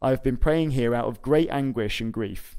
I 0.00 0.10
have 0.10 0.22
been 0.22 0.36
praying 0.36 0.72
here 0.72 0.94
out 0.94 1.06
of 1.06 1.22
great 1.22 1.48
anguish 1.50 2.00
and 2.00 2.12
grief. 2.12 2.56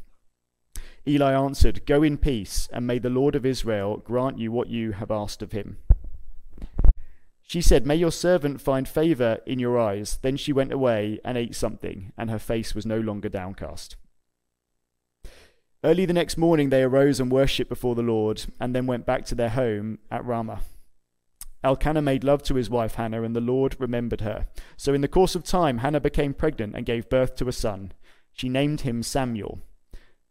Eli 1.07 1.33
answered, 1.33 1.85
Go 1.85 2.03
in 2.03 2.17
peace, 2.17 2.67
and 2.73 2.85
may 2.85 2.99
the 2.99 3.09
Lord 3.09 3.35
of 3.35 3.45
Israel 3.45 3.97
grant 3.97 4.39
you 4.39 4.51
what 4.51 4.69
you 4.69 4.93
have 4.93 5.11
asked 5.11 5.41
of 5.41 5.53
him. 5.53 5.77
She 7.41 7.61
said, 7.61 7.85
May 7.85 7.95
your 7.95 8.11
servant 8.11 8.59
find 8.59 8.87
favor 8.89 9.39
in 9.45 9.57
your 9.57 9.79
eyes. 9.79 10.19
Then 10.21 10.35
she 10.35 10.51
went 10.51 10.73
away 10.73 11.19
and 11.23 11.37
ate 11.37 11.55
something, 11.55 12.11
and 12.17 12.29
her 12.29 12.39
face 12.39 12.75
was 12.75 12.85
no 12.85 12.99
longer 12.99 13.29
downcast. 13.29 13.95
Early 15.83 16.05
the 16.05 16.13
next 16.13 16.37
morning 16.37 16.69
they 16.69 16.83
arose 16.83 17.21
and 17.21 17.31
worshipped 17.31 17.69
before 17.69 17.95
the 17.95 18.01
Lord, 18.01 18.45
and 18.59 18.75
then 18.75 18.85
went 18.85 19.05
back 19.05 19.23
to 19.27 19.35
their 19.35 19.49
home 19.49 19.99
at 20.11 20.25
Ramah. 20.25 20.61
Elkanah 21.63 22.01
made 22.01 22.23
love 22.23 22.43
to 22.43 22.55
his 22.55 22.69
wife 22.69 22.95
Hannah, 22.95 23.23
and 23.23 23.35
the 23.35 23.41
Lord 23.41 23.75
remembered 23.79 24.21
her. 24.21 24.47
So 24.77 24.93
in 24.93 25.01
the 25.01 25.07
course 25.07 25.35
of 25.35 25.43
time, 25.43 25.79
Hannah 25.79 25.99
became 25.99 26.33
pregnant 26.33 26.75
and 26.75 26.85
gave 26.85 27.09
birth 27.09 27.35
to 27.37 27.47
a 27.47 27.53
son. 27.53 27.93
She 28.31 28.49
named 28.49 28.81
him 28.81 29.01
Samuel, 29.01 29.59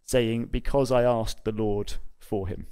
saying, 0.05 0.47
Because 0.47 0.93
I 0.93 1.03
asked 1.03 1.45
the 1.45 1.53
Lord 1.53 1.95
for 2.19 2.47
him. 2.47 2.67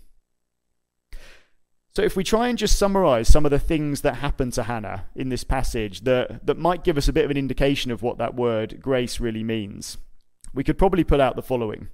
So, 1.96 2.02
if 2.02 2.16
we 2.16 2.24
try 2.24 2.48
and 2.48 2.58
just 2.58 2.76
summarize 2.76 3.28
some 3.28 3.44
of 3.44 3.52
the 3.52 3.58
things 3.60 4.00
that 4.00 4.16
happened 4.16 4.52
to 4.54 4.64
Hannah 4.64 5.06
in 5.14 5.28
this 5.28 5.44
passage 5.44 6.00
that, 6.00 6.44
that 6.44 6.58
might 6.58 6.82
give 6.82 6.98
us 6.98 7.06
a 7.06 7.12
bit 7.12 7.24
of 7.24 7.30
an 7.30 7.36
indication 7.36 7.92
of 7.92 8.02
what 8.02 8.18
that 8.18 8.34
word 8.34 8.80
grace 8.82 9.20
really 9.20 9.44
means, 9.44 9.96
we 10.52 10.64
could 10.64 10.76
probably 10.76 11.04
pull 11.04 11.20
out 11.20 11.36
the 11.36 11.42
following. 11.42 11.88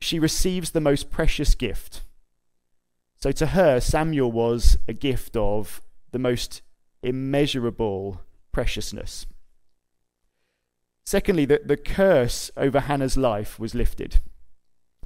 She 0.00 0.20
receives 0.20 0.70
the 0.70 0.80
most 0.80 1.10
precious 1.10 1.56
gift 1.56 2.02
so 3.22 3.32
to 3.32 3.46
her, 3.48 3.80
Samuel 3.80 4.32
was 4.32 4.78
a 4.88 4.92
gift 4.92 5.36
of 5.36 5.82
the 6.10 6.18
most 6.18 6.62
immeasurable 7.02 8.22
preciousness. 8.52 9.26
Secondly, 11.04 11.44
that 11.44 11.68
the 11.68 11.76
curse 11.76 12.50
over 12.56 12.80
Hannah's 12.80 13.16
life 13.16 13.58
was 13.58 13.74
lifted. 13.74 14.20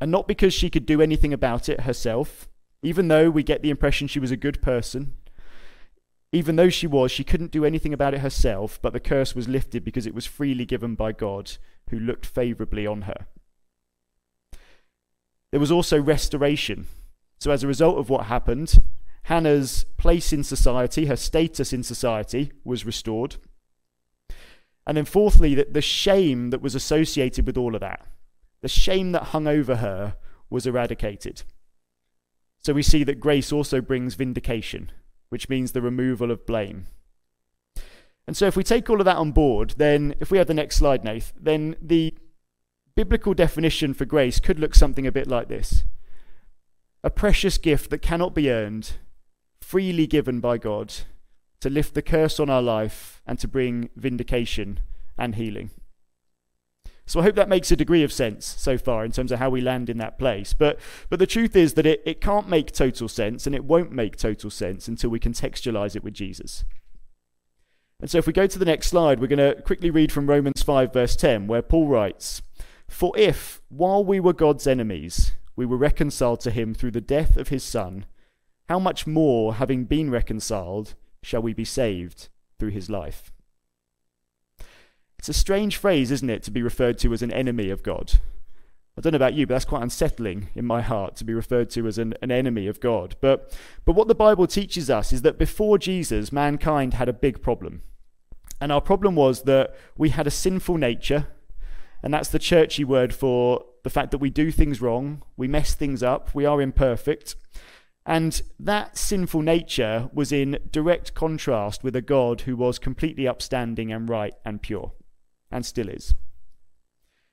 And 0.01 0.11
not 0.11 0.29
because 0.29 0.53
she 0.53 0.71
could 0.71 0.87
do 0.87 1.01
anything 1.01 1.33
about 1.33 1.69
it 1.69 1.81
herself, 1.81 2.49
even 2.83 3.09
though 3.09 3.31
we 3.31 3.43
get 3.43 3.63
the 3.63 3.71
impression 3.71 4.07
she 4.07 4.21
was 4.21 4.31
a 4.31 4.37
good 4.37 4.61
person. 4.61 5.15
Even 6.33 6.57
though 6.57 6.69
she 6.69 6.87
was, 6.87 7.11
she 7.11 7.25
couldn't 7.25 7.53
do 7.53 7.65
anything 7.65 7.95
about 7.95 8.13
it 8.13 8.21
herself, 8.21 8.79
but 8.83 8.93
the 8.93 9.01
curse 9.01 9.35
was 9.35 9.49
lifted 9.49 9.85
because 9.85 10.07
it 10.07 10.15
was 10.15 10.27
freely 10.27 10.67
given 10.67 10.95
by 10.95 11.13
God, 11.13 11.53
who 11.91 11.99
looked 11.99 12.27
favourably 12.27 12.87
on 12.87 13.03
her. 13.03 13.27
There 15.51 15.61
was 15.61 15.71
also 15.71 16.01
restoration. 16.01 16.87
So, 17.39 17.51
as 17.51 17.63
a 17.63 17.69
result 17.69 17.99
of 17.99 18.09
what 18.09 18.27
happened, 18.27 18.81
Hannah's 19.25 19.85
place 19.97 20.33
in 20.33 20.45
society, 20.45 21.07
her 21.07 21.17
status 21.17 21.73
in 21.73 21.83
society, 21.83 22.53
was 22.65 22.87
restored. 22.87 23.37
And 24.87 24.97
then, 24.97 25.05
fourthly, 25.05 25.55
that 25.55 25.73
the 25.73 25.81
shame 25.81 26.51
that 26.51 26.63
was 26.63 26.75
associated 26.75 27.47
with 27.47 27.57
all 27.57 27.75
of 27.75 27.81
that, 27.81 28.07
the 28.61 28.69
shame 28.69 29.13
that 29.13 29.25
hung 29.25 29.47
over 29.47 29.77
her, 29.77 30.17
was 30.51 30.67
eradicated. 30.67 31.43
So 32.61 32.73
we 32.73 32.83
see 32.83 33.05
that 33.05 33.21
grace 33.21 33.53
also 33.53 33.81
brings 33.81 34.15
vindication, 34.15 34.91
which 35.29 35.49
means 35.49 35.73
the 35.73 35.83
removal 35.83 36.31
of 36.31 36.47
blame. 36.47 36.87
And 38.27 38.37
so, 38.37 38.47
if 38.47 38.57
we 38.57 38.63
take 38.63 38.89
all 38.89 39.01
of 39.01 39.05
that 39.05 39.17
on 39.17 39.33
board, 39.33 39.75
then 39.77 40.15
if 40.21 40.31
we 40.31 40.39
have 40.39 40.47
the 40.47 40.55
next 40.55 40.77
slide, 40.77 41.05
Nath, 41.05 41.33
then 41.39 41.77
the 41.81 42.15
biblical 42.95 43.35
definition 43.35 43.93
for 43.93 44.05
grace 44.05 44.41
could 44.41 44.59
look 44.59 44.75
something 44.75 45.07
a 45.07 45.13
bit 45.13 45.27
like 45.27 45.49
this 45.49 45.85
a 47.05 47.11
precious 47.11 47.59
gift 47.59 47.91
that 47.91 47.99
cannot 47.99 48.35
be 48.35 48.51
earned, 48.51 48.93
freely 49.61 50.07
given 50.07 50.41
by 50.41 50.57
God 50.57 50.93
to 51.61 51.69
lift 51.69 51.93
the 51.93 52.01
curse 52.01 52.41
on 52.41 52.49
our 52.49 52.63
life 52.63 53.21
and 53.27 53.39
to 53.39 53.47
bring 53.47 53.91
vindication 53.95 54.81
and 55.19 55.35
healing. 55.35 55.69
So 57.07 57.21
I 57.21 57.25
hope 57.25 57.35
that 57.35 57.51
makes 57.51 57.71
a 57.71 57.77
degree 57.77 58.03
of 58.03 58.13
sense 58.13 58.47
so 58.47 58.79
far 58.79 59.05
in 59.05 59.13
terms 59.13 59.31
of 59.31 59.39
how 59.39 59.51
we 59.51 59.61
land 59.61 59.91
in 59.91 59.99
that 59.99 60.19
place. 60.19 60.55
But, 60.55 60.81
but 61.11 61.19
the 61.19 61.27
truth 61.27 61.55
is 61.55 61.75
that 61.75 61.85
it, 61.85 62.03
it 62.07 62.23
can't 62.23 62.49
make 62.49 62.73
total 62.73 63.09
sense 63.09 63.47
and 63.47 63.55
it 63.55 63.65
won't 63.65 63.93
make 63.93 64.17
total 64.17 64.49
sense 64.49 64.89
until 64.89 65.11
we 65.11 65.21
contextualize 65.21 65.95
it 65.95 66.03
with 66.03 66.15
Jesus. 66.15 66.65
And 68.01 68.11
so 68.11 68.17
if 68.17 68.27
we 68.27 68.33
go 68.33 68.47
to 68.47 68.59
the 68.59 68.65
next 68.65 68.89
slide, 68.89 69.21
we're 69.21 69.27
going 69.27 69.55
to 69.55 69.61
quickly 69.61 69.91
read 69.91 70.11
from 70.11 70.27
Romans 70.27 70.63
5, 70.63 70.95
verse 70.95 71.17
10, 71.17 71.49
where 71.49 71.61
Paul 71.61 71.87
writes 71.87 72.41
For 72.89 73.13
if, 73.19 73.61
while 73.69 74.03
we 74.03 74.21
were 74.21 74.33
God's 74.33 74.67
enemies, 74.67 75.33
we 75.57 75.67
were 75.67 75.77
reconciled 75.77 76.41
to 76.41 76.51
him 76.51 76.75
through 76.75 76.93
the 76.93 77.01
death 77.01 77.37
of 77.37 77.49
his 77.49 77.63
Son, 77.63 78.07
how 78.69 78.79
much 78.79 79.07
more, 79.07 79.55
having 79.55 79.85
been 79.85 80.11
reconciled, 80.11 80.95
shall 81.23 81.43
we 81.43 81.53
be 81.53 81.65
saved 81.65 82.29
through 82.59 82.71
his 82.71 82.89
life? 82.89 83.33
It's 85.19 85.29
a 85.29 85.35
strange 85.35 85.77
phrase, 85.77 86.11
isn't 86.11 86.31
it, 86.31 86.43
to 86.45 86.51
be 86.51 86.63
referred 86.63 86.99
to 86.99 87.13
as 87.13 87.23
an 87.23 87.33
enemy 87.33 87.71
of 87.71 87.83
God. 87.83 88.15
I 88.97 89.01
don't 89.01 89.13
know 89.13 89.17
about 89.17 89.35
you, 89.35 89.47
but 89.47 89.55
that's 89.55 89.65
quite 89.65 89.83
unsettling 89.83 90.49
in 90.55 90.65
my 90.65 90.81
heart 90.81 91.17
to 91.17 91.25
be 91.25 91.35
referred 91.35 91.69
to 91.71 91.87
as 91.87 91.99
an, 91.99 92.15
an 92.23 92.31
enemy 92.31 92.67
of 92.69 92.79
God. 92.79 93.17
But, 93.21 93.57
but 93.85 93.95
what 93.95 94.07
the 94.07 94.15
Bible 94.15 94.47
teaches 94.47 94.89
us 94.89 95.13
is 95.13 95.23
that 95.23 95.39
before 95.39 95.79
Jesus, 95.79 96.31
mankind 96.31 96.95
had 96.95 97.09
a 97.09 97.13
big 97.13 97.43
problem. 97.43 97.83
And 98.61 98.71
our 98.71 98.81
problem 98.81 99.17
was 99.17 99.43
that 99.43 99.75
we 99.97 100.11
had 100.11 100.27
a 100.27 100.31
sinful 100.31 100.77
nature, 100.77 101.27
and 102.05 102.13
that's 102.13 102.29
the 102.29 102.39
churchy 102.39 102.85
word 102.85 103.15
for 103.15 103.65
the 103.83 103.89
fact 103.89 104.11
that 104.11 104.19
we 104.19 104.29
do 104.29 104.51
things 104.51 104.83
wrong, 104.83 105.23
we 105.39 105.49
mess 105.49 105.73
things 105.75 106.03
up, 106.03 106.35
we 106.35 106.45
are 106.45 106.61
imperfect. 106.61 107.35
And 108.05 108.43
that 108.61 108.99
sinful 108.99 109.41
nature 109.41 110.11
was 110.13 110.31
in 110.31 110.59
direct 110.71 111.15
contrast 111.15 111.83
with 111.83 111.97
a 111.97 112.03
God 112.03 112.43
who 112.43 112.57
was 112.57 112.79
completely 112.79 113.27
upstanding 113.27 113.91
and 113.91 114.07
right 114.07 114.35
and 114.45 114.61
pure, 114.61 114.93
and 115.51 115.65
still 115.65 115.89
is. 115.89 116.15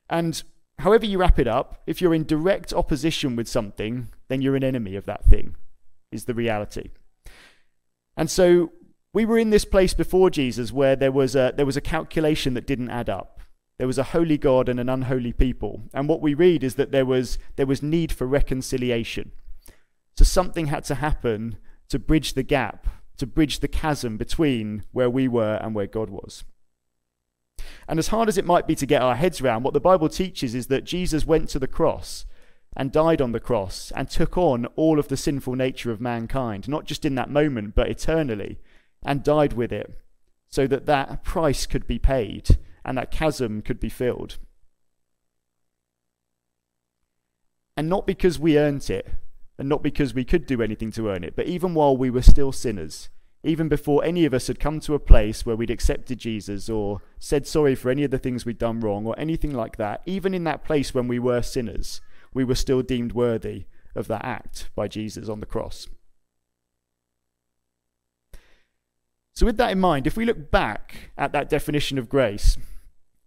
And 0.09 0.41
however 0.79 1.05
you 1.05 1.17
wrap 1.17 1.37
it 1.37 1.49
up, 1.49 1.81
if 1.85 2.01
you're 2.01 2.15
in 2.15 2.23
direct 2.23 2.71
opposition 2.71 3.35
with 3.35 3.49
something, 3.49 4.07
then 4.29 4.41
you're 4.41 4.55
an 4.55 4.63
enemy 4.63 4.95
of 4.95 5.05
that 5.05 5.25
thing, 5.25 5.57
is 6.13 6.23
the 6.25 6.33
reality. 6.33 6.91
And 8.15 8.31
so 8.31 8.71
we 9.11 9.25
were 9.25 9.37
in 9.37 9.49
this 9.49 9.65
place 9.65 9.93
before 9.93 10.29
Jesus 10.29 10.71
where 10.71 10.95
there 10.95 11.11
was 11.11 11.35
a, 11.35 11.51
there 11.57 11.65
was 11.65 11.75
a 11.75 11.81
calculation 11.81 12.53
that 12.53 12.65
didn't 12.65 12.89
add 12.89 13.09
up. 13.09 13.40
There 13.81 13.87
was 13.87 13.97
a 13.97 14.03
holy 14.13 14.37
God 14.37 14.69
and 14.69 14.79
an 14.79 14.89
unholy 14.89 15.33
people. 15.33 15.89
And 15.91 16.07
what 16.07 16.21
we 16.21 16.35
read 16.35 16.63
is 16.63 16.75
that 16.75 16.91
there 16.91 17.03
was, 17.03 17.39
there 17.55 17.65
was 17.65 17.81
need 17.81 18.11
for 18.11 18.27
reconciliation. 18.27 19.31
So 20.15 20.23
something 20.23 20.67
had 20.67 20.83
to 20.83 20.93
happen 20.93 21.57
to 21.89 21.97
bridge 21.97 22.35
the 22.35 22.43
gap, 22.43 22.85
to 23.17 23.25
bridge 23.25 23.59
the 23.59 23.67
chasm 23.67 24.17
between 24.17 24.83
where 24.91 25.09
we 25.09 25.27
were 25.27 25.55
and 25.55 25.73
where 25.73 25.87
God 25.87 26.11
was. 26.11 26.43
And 27.87 27.97
as 27.97 28.09
hard 28.09 28.29
as 28.29 28.37
it 28.37 28.45
might 28.45 28.67
be 28.67 28.75
to 28.75 28.85
get 28.85 29.01
our 29.01 29.15
heads 29.15 29.41
around, 29.41 29.63
what 29.63 29.73
the 29.73 29.79
Bible 29.79 30.09
teaches 30.09 30.53
is 30.53 30.67
that 30.67 30.83
Jesus 30.83 31.25
went 31.25 31.49
to 31.49 31.57
the 31.57 31.65
cross 31.65 32.27
and 32.77 32.91
died 32.91 33.19
on 33.19 33.31
the 33.31 33.39
cross 33.39 33.91
and 33.95 34.07
took 34.07 34.37
on 34.37 34.67
all 34.75 34.99
of 34.99 35.07
the 35.07 35.17
sinful 35.17 35.55
nature 35.55 35.91
of 35.91 35.99
mankind, 35.99 36.69
not 36.69 36.85
just 36.85 37.03
in 37.03 37.15
that 37.15 37.31
moment, 37.31 37.73
but 37.73 37.89
eternally, 37.89 38.59
and 39.01 39.23
died 39.23 39.53
with 39.53 39.71
it, 39.71 39.97
so 40.51 40.67
that 40.67 40.85
that 40.85 41.23
price 41.23 41.65
could 41.65 41.87
be 41.87 41.97
paid 41.97 42.59
and 42.83 42.97
that 42.97 43.11
chasm 43.11 43.61
could 43.61 43.79
be 43.79 43.89
filled. 43.89 44.37
And 47.77 47.89
not 47.89 48.05
because 48.05 48.39
we 48.39 48.57
earned 48.57 48.89
it, 48.89 49.07
and 49.57 49.69
not 49.69 49.83
because 49.83 50.13
we 50.13 50.25
could 50.25 50.45
do 50.45 50.61
anything 50.61 50.91
to 50.91 51.09
earn 51.09 51.23
it, 51.23 51.35
but 51.35 51.45
even 51.45 51.73
while 51.73 51.95
we 51.95 52.09
were 52.09 52.21
still 52.21 52.51
sinners, 52.51 53.09
even 53.43 53.67
before 53.67 54.03
any 54.03 54.25
of 54.25 54.33
us 54.33 54.47
had 54.47 54.59
come 54.59 54.79
to 54.79 54.93
a 54.93 54.99
place 54.99 55.45
where 55.45 55.55
we'd 55.55 55.71
accepted 55.71 56.19
Jesus 56.19 56.69
or 56.69 57.01
said 57.19 57.47
sorry 57.47 57.75
for 57.75 57.89
any 57.89 58.03
of 58.03 58.11
the 58.11 58.17
things 58.17 58.45
we'd 58.45 58.57
done 58.57 58.79
wrong 58.79 59.05
or 59.05 59.17
anything 59.17 59.53
like 59.53 59.77
that, 59.77 60.01
even 60.05 60.33
in 60.33 60.43
that 60.43 60.63
place 60.63 60.93
when 60.93 61.07
we 61.07 61.19
were 61.19 61.41
sinners, 61.41 62.01
we 62.33 62.43
were 62.43 62.55
still 62.55 62.81
deemed 62.81 63.13
worthy 63.13 63.65
of 63.95 64.07
that 64.07 64.23
act 64.23 64.69
by 64.75 64.87
Jesus 64.87 65.27
on 65.27 65.39
the 65.39 65.45
cross. 65.45 65.87
So, 69.33 69.45
with 69.45 69.57
that 69.57 69.71
in 69.71 69.79
mind, 69.79 70.07
if 70.07 70.17
we 70.17 70.25
look 70.25 70.51
back 70.51 71.11
at 71.17 71.31
that 71.31 71.49
definition 71.49 71.97
of 71.97 72.09
grace 72.09 72.57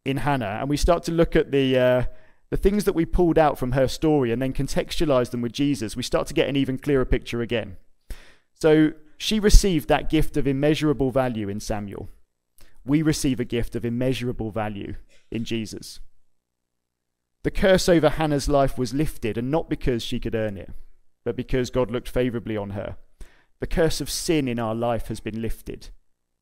in 0.04 0.18
Hannah 0.18 0.58
and 0.60 0.68
we 0.68 0.76
start 0.76 1.02
to 1.04 1.12
look 1.12 1.34
at 1.34 1.50
the, 1.50 1.78
uh, 1.78 2.04
the 2.50 2.56
things 2.56 2.84
that 2.84 2.94
we 2.94 3.04
pulled 3.04 3.38
out 3.38 3.58
from 3.58 3.72
her 3.72 3.88
story 3.88 4.30
and 4.30 4.40
then 4.40 4.52
contextualize 4.52 5.30
them 5.30 5.40
with 5.40 5.52
Jesus, 5.52 5.96
we 5.96 6.02
start 6.02 6.26
to 6.28 6.34
get 6.34 6.48
an 6.48 6.56
even 6.56 6.78
clearer 6.78 7.04
picture 7.04 7.42
again. 7.42 7.76
So, 8.54 8.92
she 9.16 9.40
received 9.40 9.88
that 9.88 10.10
gift 10.10 10.36
of 10.36 10.46
immeasurable 10.46 11.10
value 11.10 11.48
in 11.48 11.60
Samuel. 11.60 12.08
We 12.84 13.00
receive 13.00 13.40
a 13.40 13.44
gift 13.44 13.74
of 13.74 13.84
immeasurable 13.84 14.50
value 14.50 14.96
in 15.30 15.44
Jesus. 15.44 16.00
The 17.42 17.50
curse 17.50 17.88
over 17.88 18.08
Hannah's 18.08 18.48
life 18.48 18.76
was 18.76 18.94
lifted, 18.94 19.38
and 19.38 19.50
not 19.50 19.70
because 19.70 20.02
she 20.02 20.18
could 20.18 20.34
earn 20.34 20.56
it, 20.56 20.70
but 21.24 21.36
because 21.36 21.70
God 21.70 21.90
looked 21.90 22.08
favorably 22.08 22.56
on 22.56 22.70
her. 22.70 22.96
The 23.60 23.66
curse 23.66 24.00
of 24.00 24.10
sin 24.10 24.48
in 24.48 24.58
our 24.58 24.74
life 24.74 25.08
has 25.08 25.20
been 25.20 25.40
lifted, 25.40 25.90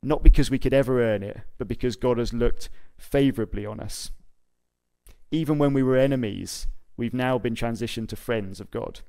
not 0.03 0.23
because 0.23 0.51
we 0.51 0.59
could 0.59 0.73
ever 0.73 1.01
earn 1.01 1.23
it, 1.23 1.41
but 1.57 1.67
because 1.67 1.95
God 1.95 2.17
has 2.17 2.33
looked 2.33 2.69
favorably 2.97 3.65
on 3.65 3.79
us. 3.79 4.11
Even 5.31 5.57
when 5.57 5.73
we 5.73 5.83
were 5.83 5.97
enemies, 5.97 6.67
we've 6.97 7.13
now 7.13 7.37
been 7.37 7.55
transitioned 7.55 8.09
to 8.09 8.15
friends 8.15 8.59
of 8.59 8.71
God. 8.71 9.01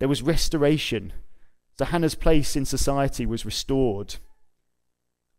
There 0.00 0.08
was 0.08 0.22
restoration. 0.22 1.12
So 1.78 1.84
Hannah's 1.84 2.14
place 2.14 2.56
in 2.56 2.64
society 2.64 3.26
was 3.26 3.44
restored. 3.44 4.16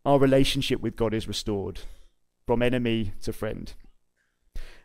Our 0.04 0.18
relationship 0.18 0.80
with 0.80 0.96
God 0.96 1.12
is 1.12 1.28
restored 1.28 1.80
from 2.46 2.62
enemy 2.62 3.12
to 3.22 3.32
friend. 3.32 3.72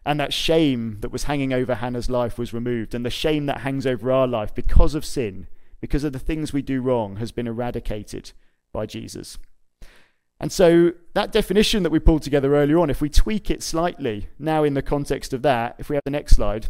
And 0.06 0.20
that 0.20 0.34
shame 0.34 0.98
that 1.02 1.12
was 1.12 1.26
hanging 1.26 1.54
over 1.54 1.76
Hannah's 1.76 2.10
life 2.10 2.38
was 2.38 2.54
removed. 2.54 2.96
And 2.96 3.06
the 3.06 3.10
shame 3.10 3.46
that 3.46 3.62
hangs 3.62 3.86
over 3.86 4.12
our 4.12 4.28
life 4.28 4.54
because 4.56 4.96
of 4.96 5.06
sin, 5.06 5.48
because 5.80 6.04
of 6.04 6.12
the 6.12 6.20
things 6.20 6.52
we 6.52 6.64
do 6.64 6.82
wrong, 6.82 7.18
has 7.18 7.32
been 7.32 7.48
eradicated 7.48 8.32
by 8.72 8.86
Jesus. 8.86 9.38
And 10.40 10.52
so, 10.52 10.94
that 11.14 11.32
definition 11.32 11.84
that 11.84 11.92
we 11.92 12.00
pulled 12.00 12.24
together 12.24 12.56
earlier 12.56 12.80
on, 12.80 12.90
if 12.90 13.00
we 13.00 13.10
tweak 13.10 13.52
it 13.52 13.62
slightly 13.62 14.28
now 14.40 14.64
in 14.64 14.74
the 14.74 14.82
context 14.82 15.34
of 15.34 15.44
that, 15.44 15.76
if 15.78 15.88
we 15.88 15.96
have 15.96 16.04
the 16.04 16.12
next 16.12 16.36
slide, 16.36 16.68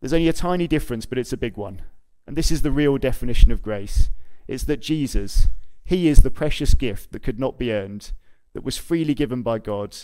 there's 0.00 0.12
only 0.12 0.28
a 0.28 0.32
tiny 0.32 0.68
difference, 0.68 1.06
but 1.06 1.18
it's 1.18 1.32
a 1.32 1.36
big 1.36 1.56
one. 1.56 1.82
And 2.26 2.36
this 2.36 2.52
is 2.52 2.62
the 2.62 2.70
real 2.70 2.98
definition 2.98 3.50
of 3.50 3.62
grace 3.62 4.10
it's 4.48 4.64
that 4.64 4.80
Jesus, 4.80 5.48
He 5.84 6.08
is 6.08 6.18
the 6.18 6.30
precious 6.30 6.74
gift 6.74 7.12
that 7.12 7.22
could 7.22 7.40
not 7.40 7.58
be 7.58 7.72
earned, 7.72 8.12
that 8.54 8.64
was 8.64 8.76
freely 8.76 9.14
given 9.14 9.42
by 9.42 9.58
God 9.58 9.96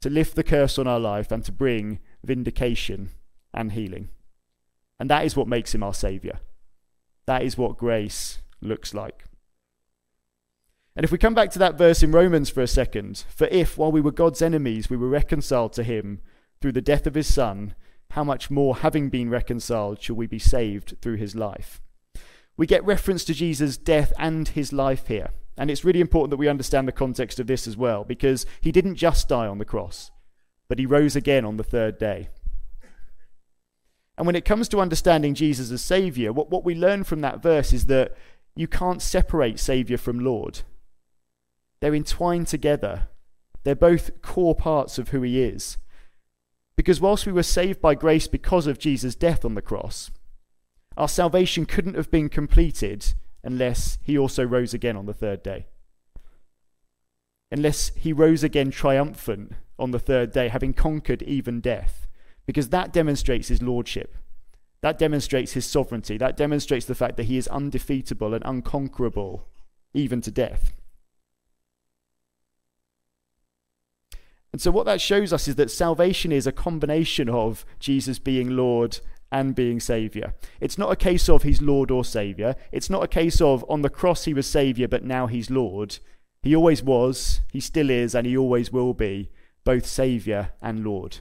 to 0.00 0.10
lift 0.10 0.36
the 0.36 0.44
curse 0.44 0.78
on 0.78 0.86
our 0.86 1.00
life 1.00 1.32
and 1.32 1.44
to 1.44 1.52
bring 1.52 1.98
vindication 2.22 3.10
and 3.52 3.72
healing. 3.72 4.10
And 5.00 5.10
that 5.10 5.24
is 5.24 5.36
what 5.36 5.48
makes 5.48 5.74
Him 5.74 5.82
our 5.82 5.94
Saviour. 5.94 6.40
That 7.26 7.42
is 7.42 7.58
what 7.58 7.76
grace 7.76 8.38
looks 8.60 8.94
like. 8.94 9.24
And 10.98 11.04
if 11.04 11.12
we 11.12 11.18
come 11.18 11.32
back 11.32 11.52
to 11.52 11.60
that 11.60 11.78
verse 11.78 12.02
in 12.02 12.10
Romans 12.10 12.50
for 12.50 12.60
a 12.60 12.66
second, 12.66 13.24
for 13.28 13.46
if, 13.52 13.78
while 13.78 13.92
we 13.92 14.00
were 14.00 14.10
God's 14.10 14.42
enemies, 14.42 14.90
we 14.90 14.96
were 14.96 15.08
reconciled 15.08 15.72
to 15.74 15.84
him 15.84 16.20
through 16.60 16.72
the 16.72 16.80
death 16.80 17.06
of 17.06 17.14
his 17.14 17.32
Son, 17.32 17.76
how 18.10 18.24
much 18.24 18.50
more, 18.50 18.78
having 18.78 19.08
been 19.08 19.30
reconciled, 19.30 20.02
shall 20.02 20.16
we 20.16 20.26
be 20.26 20.40
saved 20.40 20.96
through 21.00 21.14
his 21.14 21.36
life? 21.36 21.80
We 22.56 22.66
get 22.66 22.84
reference 22.84 23.24
to 23.26 23.32
Jesus' 23.32 23.76
death 23.76 24.12
and 24.18 24.48
his 24.48 24.72
life 24.72 25.06
here. 25.06 25.30
And 25.56 25.70
it's 25.70 25.84
really 25.84 26.00
important 26.00 26.30
that 26.30 26.36
we 26.36 26.48
understand 26.48 26.88
the 26.88 26.92
context 26.92 27.38
of 27.38 27.46
this 27.46 27.68
as 27.68 27.76
well, 27.76 28.02
because 28.02 28.44
he 28.60 28.72
didn't 28.72 28.96
just 28.96 29.28
die 29.28 29.46
on 29.46 29.58
the 29.58 29.64
cross, 29.64 30.10
but 30.68 30.80
he 30.80 30.84
rose 30.84 31.14
again 31.14 31.44
on 31.44 31.58
the 31.58 31.62
third 31.62 31.96
day. 31.98 32.28
And 34.16 34.26
when 34.26 34.34
it 34.34 34.44
comes 34.44 34.68
to 34.70 34.80
understanding 34.80 35.34
Jesus 35.34 35.70
as 35.70 35.80
Savior, 35.80 36.32
what, 36.32 36.50
what 36.50 36.64
we 36.64 36.74
learn 36.74 37.04
from 37.04 37.20
that 37.20 37.40
verse 37.40 37.72
is 37.72 37.86
that 37.86 38.16
you 38.56 38.66
can't 38.66 39.00
separate 39.00 39.60
Savior 39.60 39.96
from 39.96 40.18
Lord. 40.18 40.62
They're 41.80 41.94
entwined 41.94 42.48
together, 42.48 43.08
they're 43.64 43.74
both 43.74 44.22
core 44.22 44.54
parts 44.54 44.98
of 44.98 45.10
who 45.10 45.22
He 45.22 45.42
is. 45.42 45.78
Because 46.76 47.00
whilst 47.00 47.26
we 47.26 47.32
were 47.32 47.42
saved 47.42 47.80
by 47.80 47.94
grace 47.94 48.28
because 48.28 48.66
of 48.66 48.78
Jesus' 48.78 49.16
death 49.16 49.44
on 49.44 49.54
the 49.54 49.62
cross, 49.62 50.10
our 50.96 51.08
salvation 51.08 51.66
couldn't 51.66 51.96
have 51.96 52.10
been 52.10 52.28
completed 52.28 53.14
unless 53.42 53.98
He 54.02 54.16
also 54.16 54.44
rose 54.44 54.74
again 54.74 54.96
on 54.96 55.06
the 55.06 55.14
third 55.14 55.42
day. 55.42 55.66
Unless 57.50 57.92
He 57.96 58.12
rose 58.12 58.44
again 58.44 58.70
triumphant 58.70 59.52
on 59.78 59.90
the 59.90 59.98
third 59.98 60.32
day, 60.32 60.48
having 60.48 60.72
conquered 60.72 61.22
even 61.22 61.60
death 61.60 62.08
because 62.48 62.70
that 62.70 62.94
demonstrates 62.94 63.48
his 63.48 63.60
lordship. 63.60 64.16
That 64.80 64.98
demonstrates 64.98 65.52
his 65.52 65.66
sovereignty. 65.66 66.16
That 66.16 66.34
demonstrates 66.34 66.86
the 66.86 66.94
fact 66.94 67.18
that 67.18 67.24
he 67.24 67.36
is 67.36 67.46
undefeatable 67.46 68.32
and 68.32 68.42
unconquerable, 68.42 69.46
even 69.92 70.22
to 70.22 70.30
death. 70.30 70.72
And 74.58 74.62
so, 74.64 74.72
what 74.72 74.86
that 74.86 75.00
shows 75.00 75.32
us 75.32 75.46
is 75.46 75.54
that 75.54 75.70
salvation 75.70 76.32
is 76.32 76.44
a 76.44 76.50
combination 76.50 77.28
of 77.28 77.64
Jesus 77.78 78.18
being 78.18 78.56
Lord 78.56 78.98
and 79.30 79.54
being 79.54 79.78
Saviour. 79.78 80.34
It's 80.60 80.76
not 80.76 80.90
a 80.90 80.96
case 80.96 81.28
of 81.28 81.44
he's 81.44 81.62
Lord 81.62 81.92
or 81.92 82.04
Saviour. 82.04 82.56
It's 82.72 82.90
not 82.90 83.04
a 83.04 83.06
case 83.06 83.40
of 83.40 83.64
on 83.68 83.82
the 83.82 83.88
cross 83.88 84.24
he 84.24 84.34
was 84.34 84.48
Saviour, 84.48 84.88
but 84.88 85.04
now 85.04 85.28
he's 85.28 85.48
Lord. 85.48 86.00
He 86.42 86.56
always 86.56 86.82
was, 86.82 87.40
he 87.52 87.60
still 87.60 87.88
is, 87.88 88.16
and 88.16 88.26
he 88.26 88.36
always 88.36 88.72
will 88.72 88.94
be 88.94 89.30
both 89.62 89.86
Saviour 89.86 90.50
and 90.60 90.84
Lord. 90.84 91.18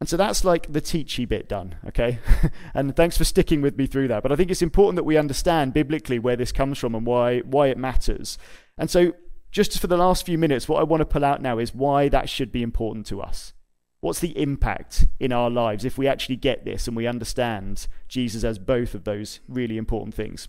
And 0.00 0.06
so 0.06 0.18
that's 0.18 0.44
like 0.44 0.70
the 0.70 0.82
teachy 0.82 1.26
bit 1.26 1.48
done, 1.48 1.76
okay? 1.88 2.18
and 2.74 2.94
thanks 2.94 3.16
for 3.16 3.24
sticking 3.24 3.62
with 3.62 3.78
me 3.78 3.86
through 3.86 4.08
that. 4.08 4.22
But 4.22 4.32
I 4.32 4.36
think 4.36 4.50
it's 4.50 4.60
important 4.60 4.96
that 4.96 5.04
we 5.04 5.16
understand 5.16 5.72
biblically 5.72 6.18
where 6.18 6.36
this 6.36 6.52
comes 6.52 6.76
from 6.76 6.94
and 6.94 7.06
why, 7.06 7.38
why 7.38 7.68
it 7.68 7.78
matters. 7.78 8.36
And 8.76 8.90
so, 8.90 9.14
just 9.54 9.78
for 9.78 9.86
the 9.86 9.96
last 9.96 10.26
few 10.26 10.36
minutes, 10.36 10.68
what 10.68 10.80
I 10.80 10.82
want 10.82 11.00
to 11.00 11.06
pull 11.06 11.24
out 11.24 11.40
now 11.40 11.58
is 11.58 11.72
why 11.72 12.08
that 12.08 12.28
should 12.28 12.50
be 12.50 12.60
important 12.60 13.06
to 13.06 13.20
us. 13.20 13.52
What's 14.00 14.18
the 14.18 14.36
impact 14.36 15.06
in 15.20 15.32
our 15.32 15.48
lives 15.48 15.84
if 15.84 15.96
we 15.96 16.08
actually 16.08 16.34
get 16.34 16.64
this 16.64 16.88
and 16.88 16.96
we 16.96 17.06
understand 17.06 17.86
Jesus 18.08 18.42
as 18.42 18.58
both 18.58 18.96
of 18.96 19.04
those 19.04 19.38
really 19.48 19.76
important 19.76 20.12
things? 20.12 20.48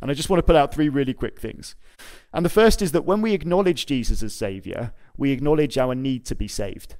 And 0.00 0.10
I 0.10 0.14
just 0.14 0.30
want 0.30 0.38
to 0.38 0.42
pull 0.42 0.56
out 0.56 0.72
three 0.72 0.88
really 0.88 1.12
quick 1.12 1.38
things. 1.38 1.74
And 2.32 2.42
the 2.42 2.48
first 2.48 2.80
is 2.80 2.92
that 2.92 3.04
when 3.04 3.20
we 3.20 3.34
acknowledge 3.34 3.84
Jesus 3.84 4.22
as 4.22 4.32
Savior, 4.32 4.94
we 5.18 5.30
acknowledge 5.30 5.76
our 5.76 5.94
need 5.94 6.24
to 6.24 6.34
be 6.34 6.48
saved. 6.48 6.96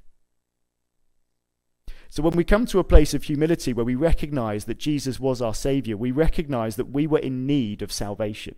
So 2.09 2.21
when 2.21 2.35
we 2.35 2.43
come 2.43 2.67
to 2.67 2.77
a 2.77 2.83
place 2.83 3.15
of 3.15 3.23
humility 3.23 3.73
where 3.73 3.83
we 3.83 3.95
recognize 3.95 4.65
that 4.65 4.77
Jesus 4.77 5.19
was 5.19 5.41
our 5.41 5.55
Savior, 5.55 5.97
we 5.97 6.11
recognize 6.11 6.75
that 6.75 6.91
we 6.91 7.07
were 7.07 7.17
in 7.17 7.47
need 7.47 7.81
of 7.81 7.91
salvation, 7.91 8.53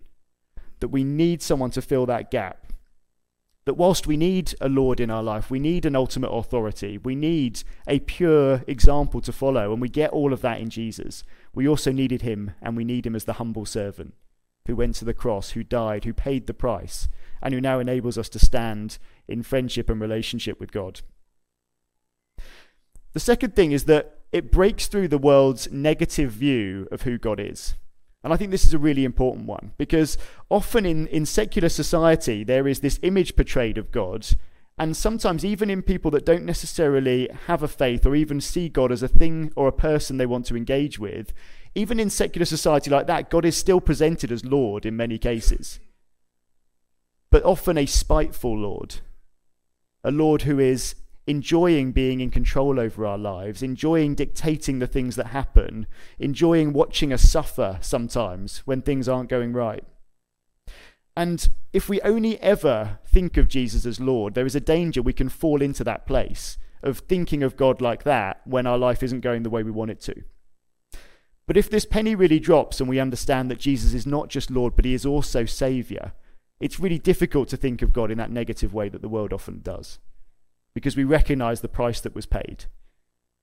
that 0.82 0.90
we 0.90 1.06
need 1.06 1.42
someone 1.42 1.72
to 1.72 1.82
fill 1.82 2.06
that 2.08 2.30
gap. 2.30 2.65
That 3.66 3.76
whilst 3.76 4.06
we 4.06 4.16
need 4.16 4.54
a 4.62 4.70
Lord 4.70 5.00
in 5.00 5.10
our 5.10 5.24
life, 5.24 5.50
we 5.50 5.60
need 5.60 5.86
an 5.86 5.96
ultimate 5.96 6.30
authority, 6.30 7.00
we 7.00 7.16
need 7.16 7.64
a 7.88 8.00
pure 8.00 8.64
example 8.68 9.22
to 9.22 9.32
follow, 9.32 9.74
and 9.74 9.82
we 9.82 9.90
get 9.90 10.12
all 10.12 10.34
of 10.34 10.42
that 10.42 10.60
in 10.60 10.70
Jesus. 10.70 11.24
We 11.54 11.68
also 11.68 11.92
needed 11.92 12.22
him, 12.22 12.52
and 12.62 12.78
we 12.78 12.84
need 12.84 13.08
him 13.08 13.16
as 13.16 13.24
the 13.24 13.34
humble 13.34 13.66
servant 13.66 14.14
who 14.68 14.76
went 14.76 14.96
to 14.96 15.06
the 15.06 15.14
cross, 15.14 15.52
who 15.52 15.64
died, 15.64 16.06
who 16.06 16.14
paid 16.14 16.48
the 16.48 16.54
price, 16.54 17.08
and 17.42 17.54
who 17.54 17.62
now 17.62 17.80
enables 17.80 18.18
us 18.18 18.30
to 18.30 18.40
stand 18.40 18.98
in 19.28 19.44
friendship 19.44 19.90
and 19.90 20.02
relationship 20.02 20.60
with 20.60 20.72
God. 20.72 21.02
The 23.14 23.20
second 23.20 23.56
thing 23.56 23.72
is 23.72 23.86
that 23.86 24.20
it 24.32 24.52
breaks 24.52 24.88
through 24.88 25.08
the 25.08 25.18
world's 25.18 25.72
negative 25.72 26.32
view 26.32 26.88
of 26.92 27.04
who 27.04 27.18
God 27.18 27.40
is. 27.40 27.76
And 28.26 28.34
I 28.34 28.38
think 28.38 28.50
this 28.50 28.66
is 28.66 28.74
a 28.74 28.80
really 28.80 29.06
important 29.06 29.46
one 29.46 29.74
because 29.78 30.18
often 30.50 30.84
in, 30.84 31.06
in 31.08 31.28
secular 31.28 31.70
society, 31.70 32.44
there 32.44 32.68
is 32.68 32.80
this 32.80 33.00
image 33.04 33.36
portrayed 33.36 33.78
of 33.78 33.92
God. 33.92 34.26
And 34.80 34.98
sometimes, 34.98 35.46
even 35.46 35.70
in 35.70 35.84
people 35.84 36.10
that 36.10 36.26
don't 36.26 36.44
necessarily 36.44 37.30
have 37.46 37.62
a 37.62 37.68
faith 37.68 38.04
or 38.04 38.16
even 38.16 38.42
see 38.42 38.68
God 38.68 38.92
as 38.92 39.04
a 39.04 39.08
thing 39.08 39.54
or 39.56 39.68
a 39.68 39.72
person 39.72 40.18
they 40.18 40.26
want 40.26 40.48
to 40.48 40.58
engage 40.58 40.98
with, 40.98 41.34
even 41.76 42.00
in 42.00 42.10
secular 42.10 42.46
society 42.46 42.90
like 42.90 43.06
that, 43.06 43.30
God 43.30 43.46
is 43.46 43.56
still 43.56 43.80
presented 43.80 44.32
as 44.32 44.44
Lord 44.44 44.88
in 44.88 44.98
many 44.98 45.20
cases. 45.20 45.80
But 47.30 47.44
often 47.44 47.78
a 47.78 47.86
spiteful 47.86 48.58
Lord, 48.58 48.96
a 50.04 50.10
Lord 50.10 50.42
who 50.42 50.58
is 50.58 50.96
enjoying 51.28 51.92
being 51.92 52.20
in 52.20 52.30
control 52.30 52.80
over 52.80 53.06
our 53.06 53.18
lives, 53.18 53.64
enjoying 53.64 54.16
dictating 54.16 54.80
the 54.80 54.88
things 54.88 55.16
that 55.16 55.28
happen, 55.28 55.88
enjoying 56.20 56.74
watching 56.74 57.12
us 57.12 57.30
suffer 57.30 57.78
sometimes 57.82 58.60
when 58.60 58.82
things 58.82 59.10
aren't 59.10 59.30
going 59.30 59.54
right. 59.54 59.84
And 61.18 61.50
if 61.74 61.90
we 61.90 62.02
only 62.02 62.40
ever 62.42 63.00
think 63.08 63.38
of 63.38 63.48
Jesus 63.48 63.86
as 63.86 64.00
Lord, 64.00 64.36
there 64.36 64.46
is 64.46 64.56
a 64.56 64.60
danger 64.60 65.02
we 65.02 65.14
can 65.14 65.30
fall 65.30 65.62
into 65.62 65.84
that 65.84 66.06
place 66.06 66.58
of 66.84 67.00
thinking 67.00 67.42
of 67.42 67.56
God 67.56 67.82
like 67.82 68.04
that 68.04 68.42
when 68.46 68.68
our 68.68 68.78
life 68.78 69.02
isn't 69.02 69.22
going 69.22 69.44
the 69.44 69.50
way 69.50 69.64
we 69.64 69.72
want 69.72 69.92
it 69.92 70.02
to. 70.02 70.24
But 71.48 71.58
if 71.58 71.70
this 71.70 71.86
penny 71.86 72.16
really 72.16 72.40
drops 72.40 72.80
and 72.80 72.90
we 72.90 73.00
understand 73.00 73.50
that 73.50 73.60
Jesus 73.60 73.94
is 73.94 74.06
not 74.06 74.30
just 74.30 74.52
Lord, 74.52 74.76
but 74.76 74.86
he 74.86 74.94
is 74.94 75.06
also 75.06 75.46
Saviour, 75.46 76.14
it's 76.60 76.80
really 76.80 77.00
difficult 77.00 77.48
to 77.50 77.58
think 77.58 77.82
of 77.82 77.94
God 77.94 78.12
in 78.12 78.18
that 78.18 78.32
negative 78.32 78.74
way 78.74 78.90
that 78.90 79.02
the 79.02 79.10
world 79.10 79.32
often 79.34 79.62
does 79.62 80.00
because 80.76 80.96
we 80.96 81.04
recognize 81.04 81.62
the 81.62 81.68
price 81.68 82.00
that 82.02 82.14
was 82.14 82.28
paid. 82.28 82.66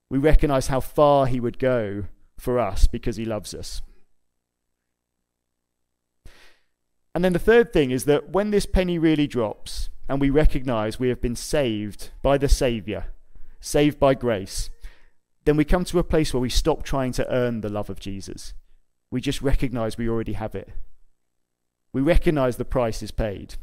We 0.09 0.19
recognize 0.19 0.67
how 0.67 0.79
far 0.79 1.25
he 1.25 1.41
would 1.41 1.59
go 1.59 2.05
for 2.37 2.59
us 2.59 2.87
because 2.87 3.17
he 3.17 3.25
loves 3.25 3.53
us. 3.53 3.81
And 7.15 7.25
then 7.25 7.33
the 7.33 7.39
third 7.39 7.73
thing 7.73 7.91
is 7.91 8.05
that 8.05 8.29
when 8.29 8.51
this 8.51 8.65
penny 8.65 8.97
really 8.97 9.27
drops 9.27 9.89
and 10.07 10.21
we 10.21 10.29
recognize 10.29 10.99
we 10.99 11.09
have 11.09 11.21
been 11.21 11.35
saved 11.35 12.11
by 12.21 12.37
the 12.37 12.49
Savior, 12.49 13.07
saved 13.59 13.99
by 13.99 14.13
grace, 14.13 14.69
then 15.45 15.57
we 15.57 15.65
come 15.65 15.85
to 15.85 15.99
a 15.99 16.03
place 16.03 16.33
where 16.33 16.41
we 16.41 16.49
stop 16.49 16.83
trying 16.83 17.11
to 17.13 17.33
earn 17.33 17.61
the 17.61 17.69
love 17.69 17.89
of 17.89 17.99
Jesus. 17.99 18.53
We 19.11 19.21
just 19.21 19.41
recognize 19.41 19.97
we 19.97 20.09
already 20.09 20.33
have 20.33 20.55
it. 20.55 20.69
We 21.91 22.01
recognize 22.01 22.57
the 22.57 22.65
price 22.65 23.03
is 23.03 23.11
paid. 23.11 23.55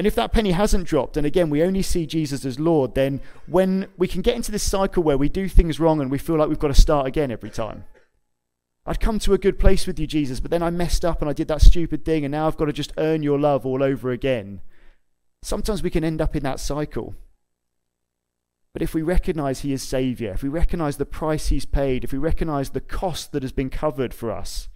And 0.00 0.06
if 0.06 0.14
that 0.14 0.32
penny 0.32 0.52
hasn't 0.52 0.86
dropped, 0.88 1.18
and 1.18 1.26
again, 1.26 1.50
we 1.50 1.62
only 1.62 1.82
see 1.82 2.06
Jesus 2.06 2.46
as 2.46 2.58
Lord, 2.58 2.94
then 2.94 3.20
when 3.46 3.86
we 3.98 4.08
can 4.08 4.22
get 4.22 4.34
into 4.34 4.50
this 4.50 4.62
cycle 4.62 5.02
where 5.02 5.18
we 5.18 5.28
do 5.28 5.46
things 5.46 5.78
wrong 5.78 6.00
and 6.00 6.10
we 6.10 6.16
feel 6.16 6.36
like 6.36 6.48
we've 6.48 6.58
got 6.58 6.68
to 6.68 6.80
start 6.80 7.06
again 7.06 7.30
every 7.30 7.50
time. 7.50 7.84
I'd 8.86 8.98
come 8.98 9.18
to 9.18 9.34
a 9.34 9.38
good 9.38 9.58
place 9.58 9.86
with 9.86 9.98
you, 9.98 10.06
Jesus, 10.06 10.40
but 10.40 10.50
then 10.50 10.62
I 10.62 10.70
messed 10.70 11.04
up 11.04 11.20
and 11.20 11.28
I 11.28 11.34
did 11.34 11.48
that 11.48 11.60
stupid 11.60 12.06
thing, 12.06 12.24
and 12.24 12.32
now 12.32 12.46
I've 12.46 12.56
got 12.56 12.64
to 12.64 12.72
just 12.72 12.94
earn 12.96 13.22
your 13.22 13.38
love 13.38 13.66
all 13.66 13.82
over 13.82 14.10
again. 14.10 14.62
Sometimes 15.42 15.82
we 15.82 15.90
can 15.90 16.02
end 16.02 16.22
up 16.22 16.34
in 16.34 16.44
that 16.44 16.60
cycle. 16.60 17.14
But 18.72 18.80
if 18.80 18.94
we 18.94 19.02
recognize 19.02 19.60
He 19.60 19.74
is 19.74 19.82
Savior, 19.82 20.32
if 20.32 20.42
we 20.42 20.48
recognize 20.48 20.96
the 20.96 21.04
price 21.04 21.48
He's 21.48 21.66
paid, 21.66 22.04
if 22.04 22.12
we 22.12 22.18
recognize 22.18 22.70
the 22.70 22.80
cost 22.80 23.32
that 23.32 23.42
has 23.42 23.52
been 23.52 23.68
covered 23.68 24.14
for 24.14 24.30
us, 24.30 24.70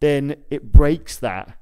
then 0.00 0.36
it 0.48 0.72
breaks 0.72 1.18
that 1.18 1.59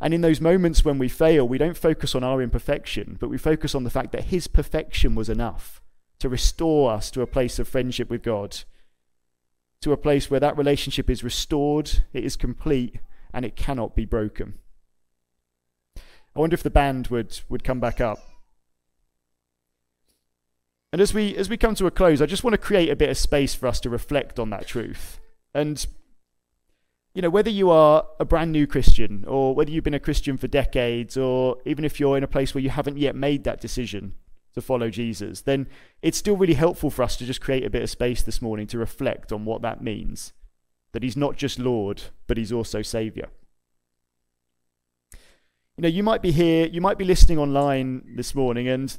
and 0.00 0.12
in 0.12 0.20
those 0.20 0.40
moments 0.40 0.84
when 0.84 0.98
we 0.98 1.08
fail, 1.08 1.46
we 1.46 1.58
don't 1.58 1.76
focus 1.76 2.14
on 2.14 2.22
our 2.22 2.42
imperfection, 2.42 3.16
but 3.18 3.30
we 3.30 3.38
focus 3.38 3.74
on 3.74 3.84
the 3.84 3.90
fact 3.90 4.12
that 4.12 4.24
His 4.24 4.46
perfection 4.46 5.14
was 5.14 5.28
enough 5.28 5.80
to 6.18 6.28
restore 6.28 6.92
us 6.92 7.10
to 7.10 7.22
a 7.22 7.26
place 7.26 7.58
of 7.58 7.68
friendship 7.68 8.10
with 8.10 8.22
God, 8.22 8.58
to 9.80 9.92
a 9.92 9.96
place 9.96 10.30
where 10.30 10.40
that 10.40 10.56
relationship 10.56 11.08
is 11.08 11.24
restored, 11.24 12.04
it 12.12 12.24
is 12.24 12.36
complete, 12.36 13.00
and 13.32 13.44
it 13.44 13.56
cannot 13.56 13.94
be 13.94 14.04
broken. 14.04 14.58
I 16.34 16.40
wonder 16.40 16.54
if 16.54 16.62
the 16.62 16.70
band 16.70 17.08
would, 17.08 17.40
would 17.48 17.64
come 17.64 17.80
back 17.80 18.00
up. 18.00 18.18
And 20.92 21.00
as 21.00 21.12
we, 21.12 21.34
as 21.36 21.48
we 21.48 21.56
come 21.56 21.74
to 21.74 21.86
a 21.86 21.90
close, 21.90 22.22
I 22.22 22.26
just 22.26 22.44
want 22.44 22.52
to 22.52 22.58
create 22.58 22.90
a 22.90 22.96
bit 22.96 23.10
of 23.10 23.18
space 23.18 23.54
for 23.54 23.66
us 23.66 23.80
to 23.80 23.90
reflect 23.90 24.38
on 24.38 24.50
that 24.50 24.66
truth. 24.66 25.18
And 25.54 25.86
you 27.16 27.22
know, 27.22 27.30
whether 27.30 27.48
you 27.48 27.70
are 27.70 28.06
a 28.20 28.26
brand 28.26 28.52
new 28.52 28.66
Christian 28.66 29.24
or 29.26 29.54
whether 29.54 29.70
you've 29.70 29.84
been 29.84 29.94
a 29.94 29.98
Christian 29.98 30.36
for 30.36 30.48
decades 30.48 31.16
or 31.16 31.56
even 31.64 31.82
if 31.82 31.98
you're 31.98 32.18
in 32.18 32.22
a 32.22 32.28
place 32.28 32.54
where 32.54 32.60
you 32.60 32.68
haven't 32.68 32.98
yet 32.98 33.16
made 33.16 33.44
that 33.44 33.58
decision 33.58 34.12
to 34.52 34.60
follow 34.60 34.90
Jesus, 34.90 35.40
then 35.40 35.66
it's 36.02 36.18
still 36.18 36.36
really 36.36 36.52
helpful 36.52 36.90
for 36.90 37.02
us 37.02 37.16
to 37.16 37.24
just 37.24 37.40
create 37.40 37.64
a 37.64 37.70
bit 37.70 37.82
of 37.82 37.88
space 37.88 38.22
this 38.22 38.42
morning 38.42 38.66
to 38.66 38.76
reflect 38.76 39.32
on 39.32 39.46
what 39.46 39.62
that 39.62 39.82
means. 39.82 40.34
That 40.92 41.02
he's 41.02 41.16
not 41.16 41.38
just 41.38 41.58
Lord, 41.58 42.02
but 42.26 42.36
he's 42.36 42.52
also 42.52 42.82
Savior. 42.82 43.28
You 45.78 45.82
know, 45.82 45.88
you 45.88 46.02
might 46.02 46.20
be 46.20 46.32
here, 46.32 46.66
you 46.66 46.82
might 46.82 46.98
be 46.98 47.06
listening 47.06 47.38
online 47.38 48.02
this 48.14 48.34
morning, 48.34 48.68
and 48.68 48.94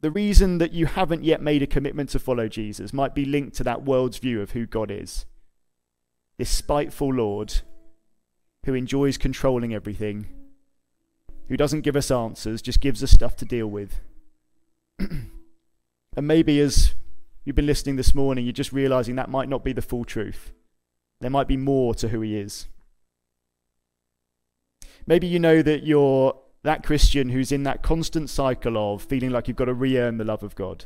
the 0.00 0.10
reason 0.10 0.56
that 0.58 0.72
you 0.72 0.86
haven't 0.86 1.24
yet 1.24 1.42
made 1.42 1.62
a 1.62 1.66
commitment 1.66 2.08
to 2.10 2.18
follow 2.18 2.48
Jesus 2.48 2.94
might 2.94 3.14
be 3.14 3.26
linked 3.26 3.54
to 3.56 3.64
that 3.64 3.84
world's 3.84 4.16
view 4.16 4.40
of 4.40 4.52
who 4.52 4.64
God 4.64 4.90
is 4.90 5.26
this 6.40 6.50
spiteful 6.50 7.12
Lord 7.12 7.60
who 8.64 8.74
enjoys 8.74 9.16
controlling 9.16 9.74
everything, 9.74 10.26
who 11.48 11.56
doesn't 11.56 11.82
give 11.82 11.96
us 11.96 12.10
answers, 12.10 12.62
just 12.62 12.80
gives 12.80 13.02
us 13.02 13.10
stuff 13.10 13.36
to 13.36 13.44
deal 13.44 13.66
with. 13.68 14.00
and 14.98 15.30
maybe 16.16 16.60
as 16.60 16.94
You've 17.44 17.56
been 17.56 17.66
listening 17.66 17.96
this 17.96 18.14
morning, 18.14 18.44
you're 18.44 18.52
just 18.52 18.72
realizing 18.72 19.16
that 19.16 19.30
might 19.30 19.48
not 19.48 19.64
be 19.64 19.72
the 19.72 19.82
full 19.82 20.04
truth. 20.04 20.52
There 21.20 21.30
might 21.30 21.48
be 21.48 21.56
more 21.56 21.94
to 21.94 22.08
who 22.08 22.20
He 22.20 22.36
is. 22.36 22.68
Maybe 25.06 25.26
you 25.26 25.38
know 25.38 25.62
that 25.62 25.84
you're 25.84 26.38
that 26.62 26.84
Christian 26.84 27.30
who's 27.30 27.50
in 27.50 27.62
that 27.62 27.82
constant 27.82 28.28
cycle 28.28 28.76
of 28.76 29.02
feeling 29.02 29.30
like 29.30 29.48
you've 29.48 29.56
got 29.56 29.64
to 29.64 29.74
re 29.74 29.98
earn 29.98 30.18
the 30.18 30.24
love 30.24 30.42
of 30.42 30.54
God. 30.54 30.84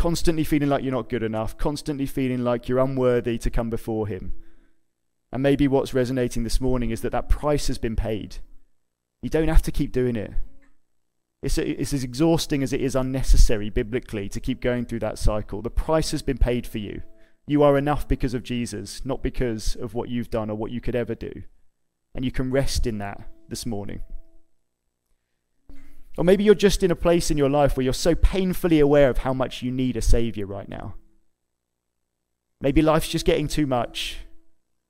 Constantly 0.00 0.44
feeling 0.44 0.70
like 0.70 0.82
you're 0.82 0.94
not 0.94 1.10
good 1.10 1.22
enough, 1.22 1.58
constantly 1.58 2.06
feeling 2.06 2.42
like 2.42 2.70
you're 2.70 2.78
unworthy 2.78 3.36
to 3.36 3.50
come 3.50 3.68
before 3.68 4.06
Him. 4.06 4.32
And 5.30 5.42
maybe 5.42 5.68
what's 5.68 5.92
resonating 5.92 6.42
this 6.42 6.58
morning 6.58 6.90
is 6.90 7.02
that 7.02 7.12
that 7.12 7.28
price 7.28 7.66
has 7.66 7.76
been 7.76 7.96
paid. 7.96 8.38
You 9.20 9.28
don't 9.28 9.48
have 9.48 9.60
to 9.60 9.70
keep 9.70 9.92
doing 9.92 10.16
it. 10.16 10.32
It's, 11.42 11.58
it's 11.58 11.92
as 11.92 12.02
exhausting 12.02 12.62
as 12.62 12.72
it 12.72 12.80
is 12.80 12.96
unnecessary 12.96 13.68
biblically 13.68 14.30
to 14.30 14.40
keep 14.40 14.62
going 14.62 14.86
through 14.86 15.00
that 15.00 15.18
cycle. 15.18 15.60
The 15.60 15.68
price 15.68 16.12
has 16.12 16.22
been 16.22 16.38
paid 16.38 16.66
for 16.66 16.78
you. 16.78 17.02
You 17.46 17.62
are 17.62 17.76
enough 17.76 18.08
because 18.08 18.32
of 18.32 18.42
Jesus, 18.42 19.04
not 19.04 19.22
because 19.22 19.76
of 19.76 19.92
what 19.92 20.08
you've 20.08 20.30
done 20.30 20.48
or 20.48 20.56
what 20.56 20.70
you 20.70 20.80
could 20.80 20.96
ever 20.96 21.14
do. 21.14 21.42
And 22.14 22.24
you 22.24 22.32
can 22.32 22.50
rest 22.50 22.86
in 22.86 22.96
that 22.98 23.28
this 23.50 23.66
morning. 23.66 24.00
Or 26.20 26.24
maybe 26.24 26.44
you're 26.44 26.54
just 26.54 26.82
in 26.82 26.90
a 26.90 26.94
place 26.96 27.30
in 27.30 27.38
your 27.38 27.48
life 27.48 27.78
where 27.78 27.84
you're 27.84 27.94
so 27.94 28.14
painfully 28.14 28.78
aware 28.78 29.08
of 29.08 29.18
how 29.18 29.32
much 29.32 29.62
you 29.62 29.70
need 29.70 29.96
a 29.96 30.02
Savior 30.02 30.44
right 30.44 30.68
now. 30.68 30.96
Maybe 32.60 32.82
life's 32.82 33.08
just 33.08 33.24
getting 33.24 33.48
too 33.48 33.66
much. 33.66 34.18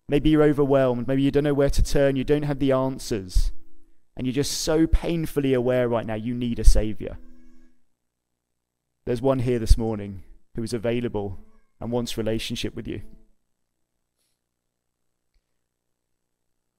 Maybe 0.08 0.30
you're 0.30 0.42
overwhelmed. 0.42 1.06
Maybe 1.06 1.22
you 1.22 1.30
don't 1.30 1.44
know 1.44 1.54
where 1.54 1.70
to 1.70 1.84
turn. 1.84 2.16
You 2.16 2.24
don't 2.24 2.42
have 2.42 2.58
the 2.58 2.72
answers 2.72 3.52
and 4.16 4.26
you're 4.26 4.34
just 4.34 4.62
so 4.62 4.88
painfully 4.88 5.54
aware 5.54 5.88
right 5.88 6.04
now 6.04 6.16
you 6.16 6.34
need 6.34 6.58
a 6.58 6.64
Savior. 6.64 7.16
There's 9.06 9.22
one 9.22 9.38
here 9.38 9.60
this 9.60 9.78
morning 9.78 10.24
who 10.56 10.64
is 10.64 10.72
available 10.72 11.38
and 11.80 11.92
wants 11.92 12.18
relationship 12.18 12.74
with 12.74 12.88
you. 12.88 13.02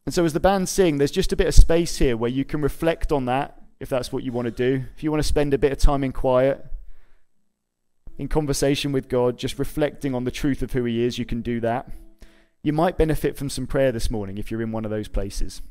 And 0.05 0.13
so, 0.13 0.25
as 0.25 0.33
the 0.33 0.41
band 0.41 0.67
sing, 0.67 0.97
there's 0.97 1.09
just 1.09 1.31
a 1.31 1.37
bit 1.37 1.47
of 1.47 1.55
space 1.55 1.99
here 1.99 2.17
where 2.17 2.29
you 2.29 2.43
can 2.43 2.61
reflect 2.61 3.13
on 3.13 3.23
that 3.27 3.60
if 3.81 3.89
that's 3.89 4.13
what 4.13 4.23
you 4.23 4.31
want 4.31 4.45
to 4.45 4.51
do. 4.51 4.85
If 4.95 5.03
you 5.03 5.09
want 5.09 5.23
to 5.23 5.27
spend 5.27 5.55
a 5.55 5.57
bit 5.57 5.71
of 5.71 5.79
time 5.79 6.03
in 6.03 6.11
quiet, 6.13 6.63
in 8.19 8.27
conversation 8.27 8.91
with 8.91 9.09
God, 9.09 9.39
just 9.39 9.57
reflecting 9.57 10.13
on 10.13 10.23
the 10.23 10.31
truth 10.31 10.61
of 10.61 10.71
who 10.71 10.85
He 10.85 11.03
is, 11.03 11.17
you 11.17 11.25
can 11.25 11.41
do 11.41 11.59
that. 11.61 11.89
You 12.61 12.73
might 12.73 12.95
benefit 12.95 13.35
from 13.35 13.49
some 13.49 13.65
prayer 13.65 13.91
this 13.91 14.11
morning 14.11 14.37
if 14.37 14.51
you're 14.51 14.61
in 14.61 14.71
one 14.71 14.85
of 14.85 14.91
those 14.91 15.07
places. 15.07 15.63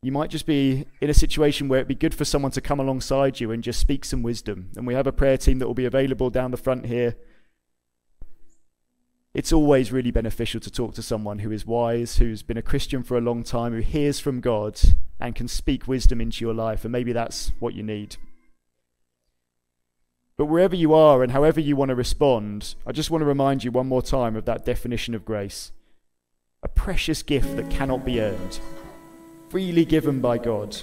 You 0.00 0.12
might 0.12 0.30
just 0.30 0.46
be 0.46 0.86
in 1.02 1.10
a 1.10 1.14
situation 1.14 1.68
where 1.68 1.80
it'd 1.80 1.88
be 1.88 1.94
good 1.94 2.14
for 2.14 2.24
someone 2.24 2.52
to 2.52 2.62
come 2.62 2.80
alongside 2.80 3.38
you 3.38 3.50
and 3.50 3.62
just 3.62 3.78
speak 3.78 4.06
some 4.06 4.22
wisdom. 4.22 4.70
And 4.76 4.86
we 4.86 4.94
have 4.94 5.06
a 5.06 5.12
prayer 5.12 5.36
team 5.36 5.58
that 5.58 5.66
will 5.66 5.74
be 5.74 5.84
available 5.84 6.30
down 6.30 6.50
the 6.50 6.56
front 6.56 6.86
here. 6.86 7.16
It's 9.34 9.52
always 9.52 9.90
really 9.90 10.12
beneficial 10.12 10.60
to 10.60 10.70
talk 10.70 10.94
to 10.94 11.02
someone 11.02 11.40
who 11.40 11.50
is 11.50 11.66
wise, 11.66 12.18
who's 12.18 12.44
been 12.44 12.56
a 12.56 12.62
Christian 12.62 13.02
for 13.02 13.18
a 13.18 13.20
long 13.20 13.42
time, 13.42 13.72
who 13.72 13.80
hears 13.80 14.20
from 14.20 14.40
God 14.40 14.80
and 15.18 15.34
can 15.34 15.48
speak 15.48 15.88
wisdom 15.88 16.20
into 16.20 16.44
your 16.44 16.54
life. 16.54 16.84
And 16.84 16.92
maybe 16.92 17.12
that's 17.12 17.50
what 17.58 17.74
you 17.74 17.82
need. 17.82 18.16
But 20.36 20.46
wherever 20.46 20.76
you 20.76 20.94
are 20.94 21.24
and 21.24 21.32
however 21.32 21.58
you 21.58 21.74
want 21.74 21.88
to 21.88 21.96
respond, 21.96 22.76
I 22.86 22.92
just 22.92 23.10
want 23.10 23.22
to 23.22 23.26
remind 23.26 23.64
you 23.64 23.72
one 23.72 23.88
more 23.88 24.02
time 24.02 24.36
of 24.36 24.44
that 24.44 24.64
definition 24.64 25.14
of 25.14 25.24
grace 25.24 25.72
a 26.62 26.68
precious 26.68 27.22
gift 27.22 27.56
that 27.56 27.68
cannot 27.70 28.06
be 28.06 28.22
earned 28.22 28.58
freely 29.50 29.84
given 29.84 30.20
by 30.20 30.38
God 30.38 30.74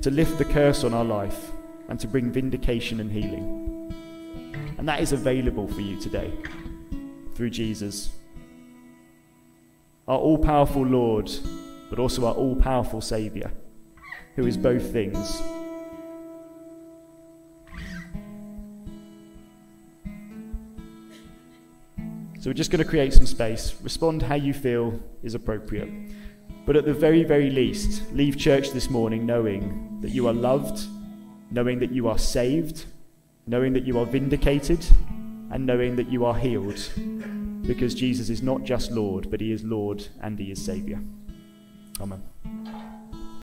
to 0.00 0.10
lift 0.10 0.38
the 0.38 0.44
curse 0.44 0.84
on 0.84 0.94
our 0.94 1.04
life 1.04 1.50
and 1.88 2.00
to 2.00 2.08
bring 2.08 2.32
vindication 2.32 2.98
and 2.98 3.12
healing. 3.12 3.92
And 4.78 4.88
that 4.88 5.00
is 5.00 5.12
available 5.12 5.68
for 5.68 5.82
you 5.82 6.00
today 6.00 6.32
through 7.36 7.50
Jesus. 7.50 8.10
Our 10.08 10.18
all 10.18 10.38
powerful 10.38 10.82
Lord, 10.82 11.30
but 11.90 11.98
also 11.98 12.26
our 12.26 12.34
all 12.34 12.56
powerful 12.56 13.00
Saviour, 13.00 13.50
who 14.36 14.46
is 14.46 14.56
both 14.56 14.90
things. 14.90 15.42
So 22.40 22.50
we're 22.50 22.54
just 22.54 22.70
going 22.70 22.82
to 22.82 22.88
create 22.88 23.12
some 23.12 23.26
space. 23.26 23.74
Respond 23.82 24.22
how 24.22 24.36
you 24.36 24.54
feel 24.54 24.98
is 25.22 25.34
appropriate. 25.34 25.90
But 26.64 26.76
at 26.76 26.84
the 26.84 26.94
very, 26.94 27.24
very 27.24 27.50
least, 27.50 28.02
leave 28.12 28.38
church 28.38 28.70
this 28.70 28.88
morning 28.88 29.26
knowing 29.26 29.98
that 30.00 30.10
you 30.10 30.28
are 30.28 30.32
loved, 30.32 30.86
knowing 31.50 31.80
that 31.80 31.90
you 31.90 32.08
are 32.08 32.18
saved, 32.18 32.84
knowing 33.46 33.72
that 33.72 33.84
you 33.84 33.98
are 33.98 34.06
vindicated, 34.06 34.86
and 35.50 35.66
knowing 35.66 35.96
that 35.96 36.10
you 36.10 36.24
are 36.24 36.36
healed. 36.36 36.90
Because 37.66 37.94
Jesus 37.94 38.30
is 38.30 38.42
not 38.42 38.64
just 38.64 38.92
Lord, 38.92 39.30
but 39.30 39.40
He 39.40 39.52
is 39.52 39.64
Lord 39.64 40.06
and 40.22 40.38
He 40.38 40.50
is 40.50 40.64
Saviour. 40.64 41.00
Amen. 42.00 42.22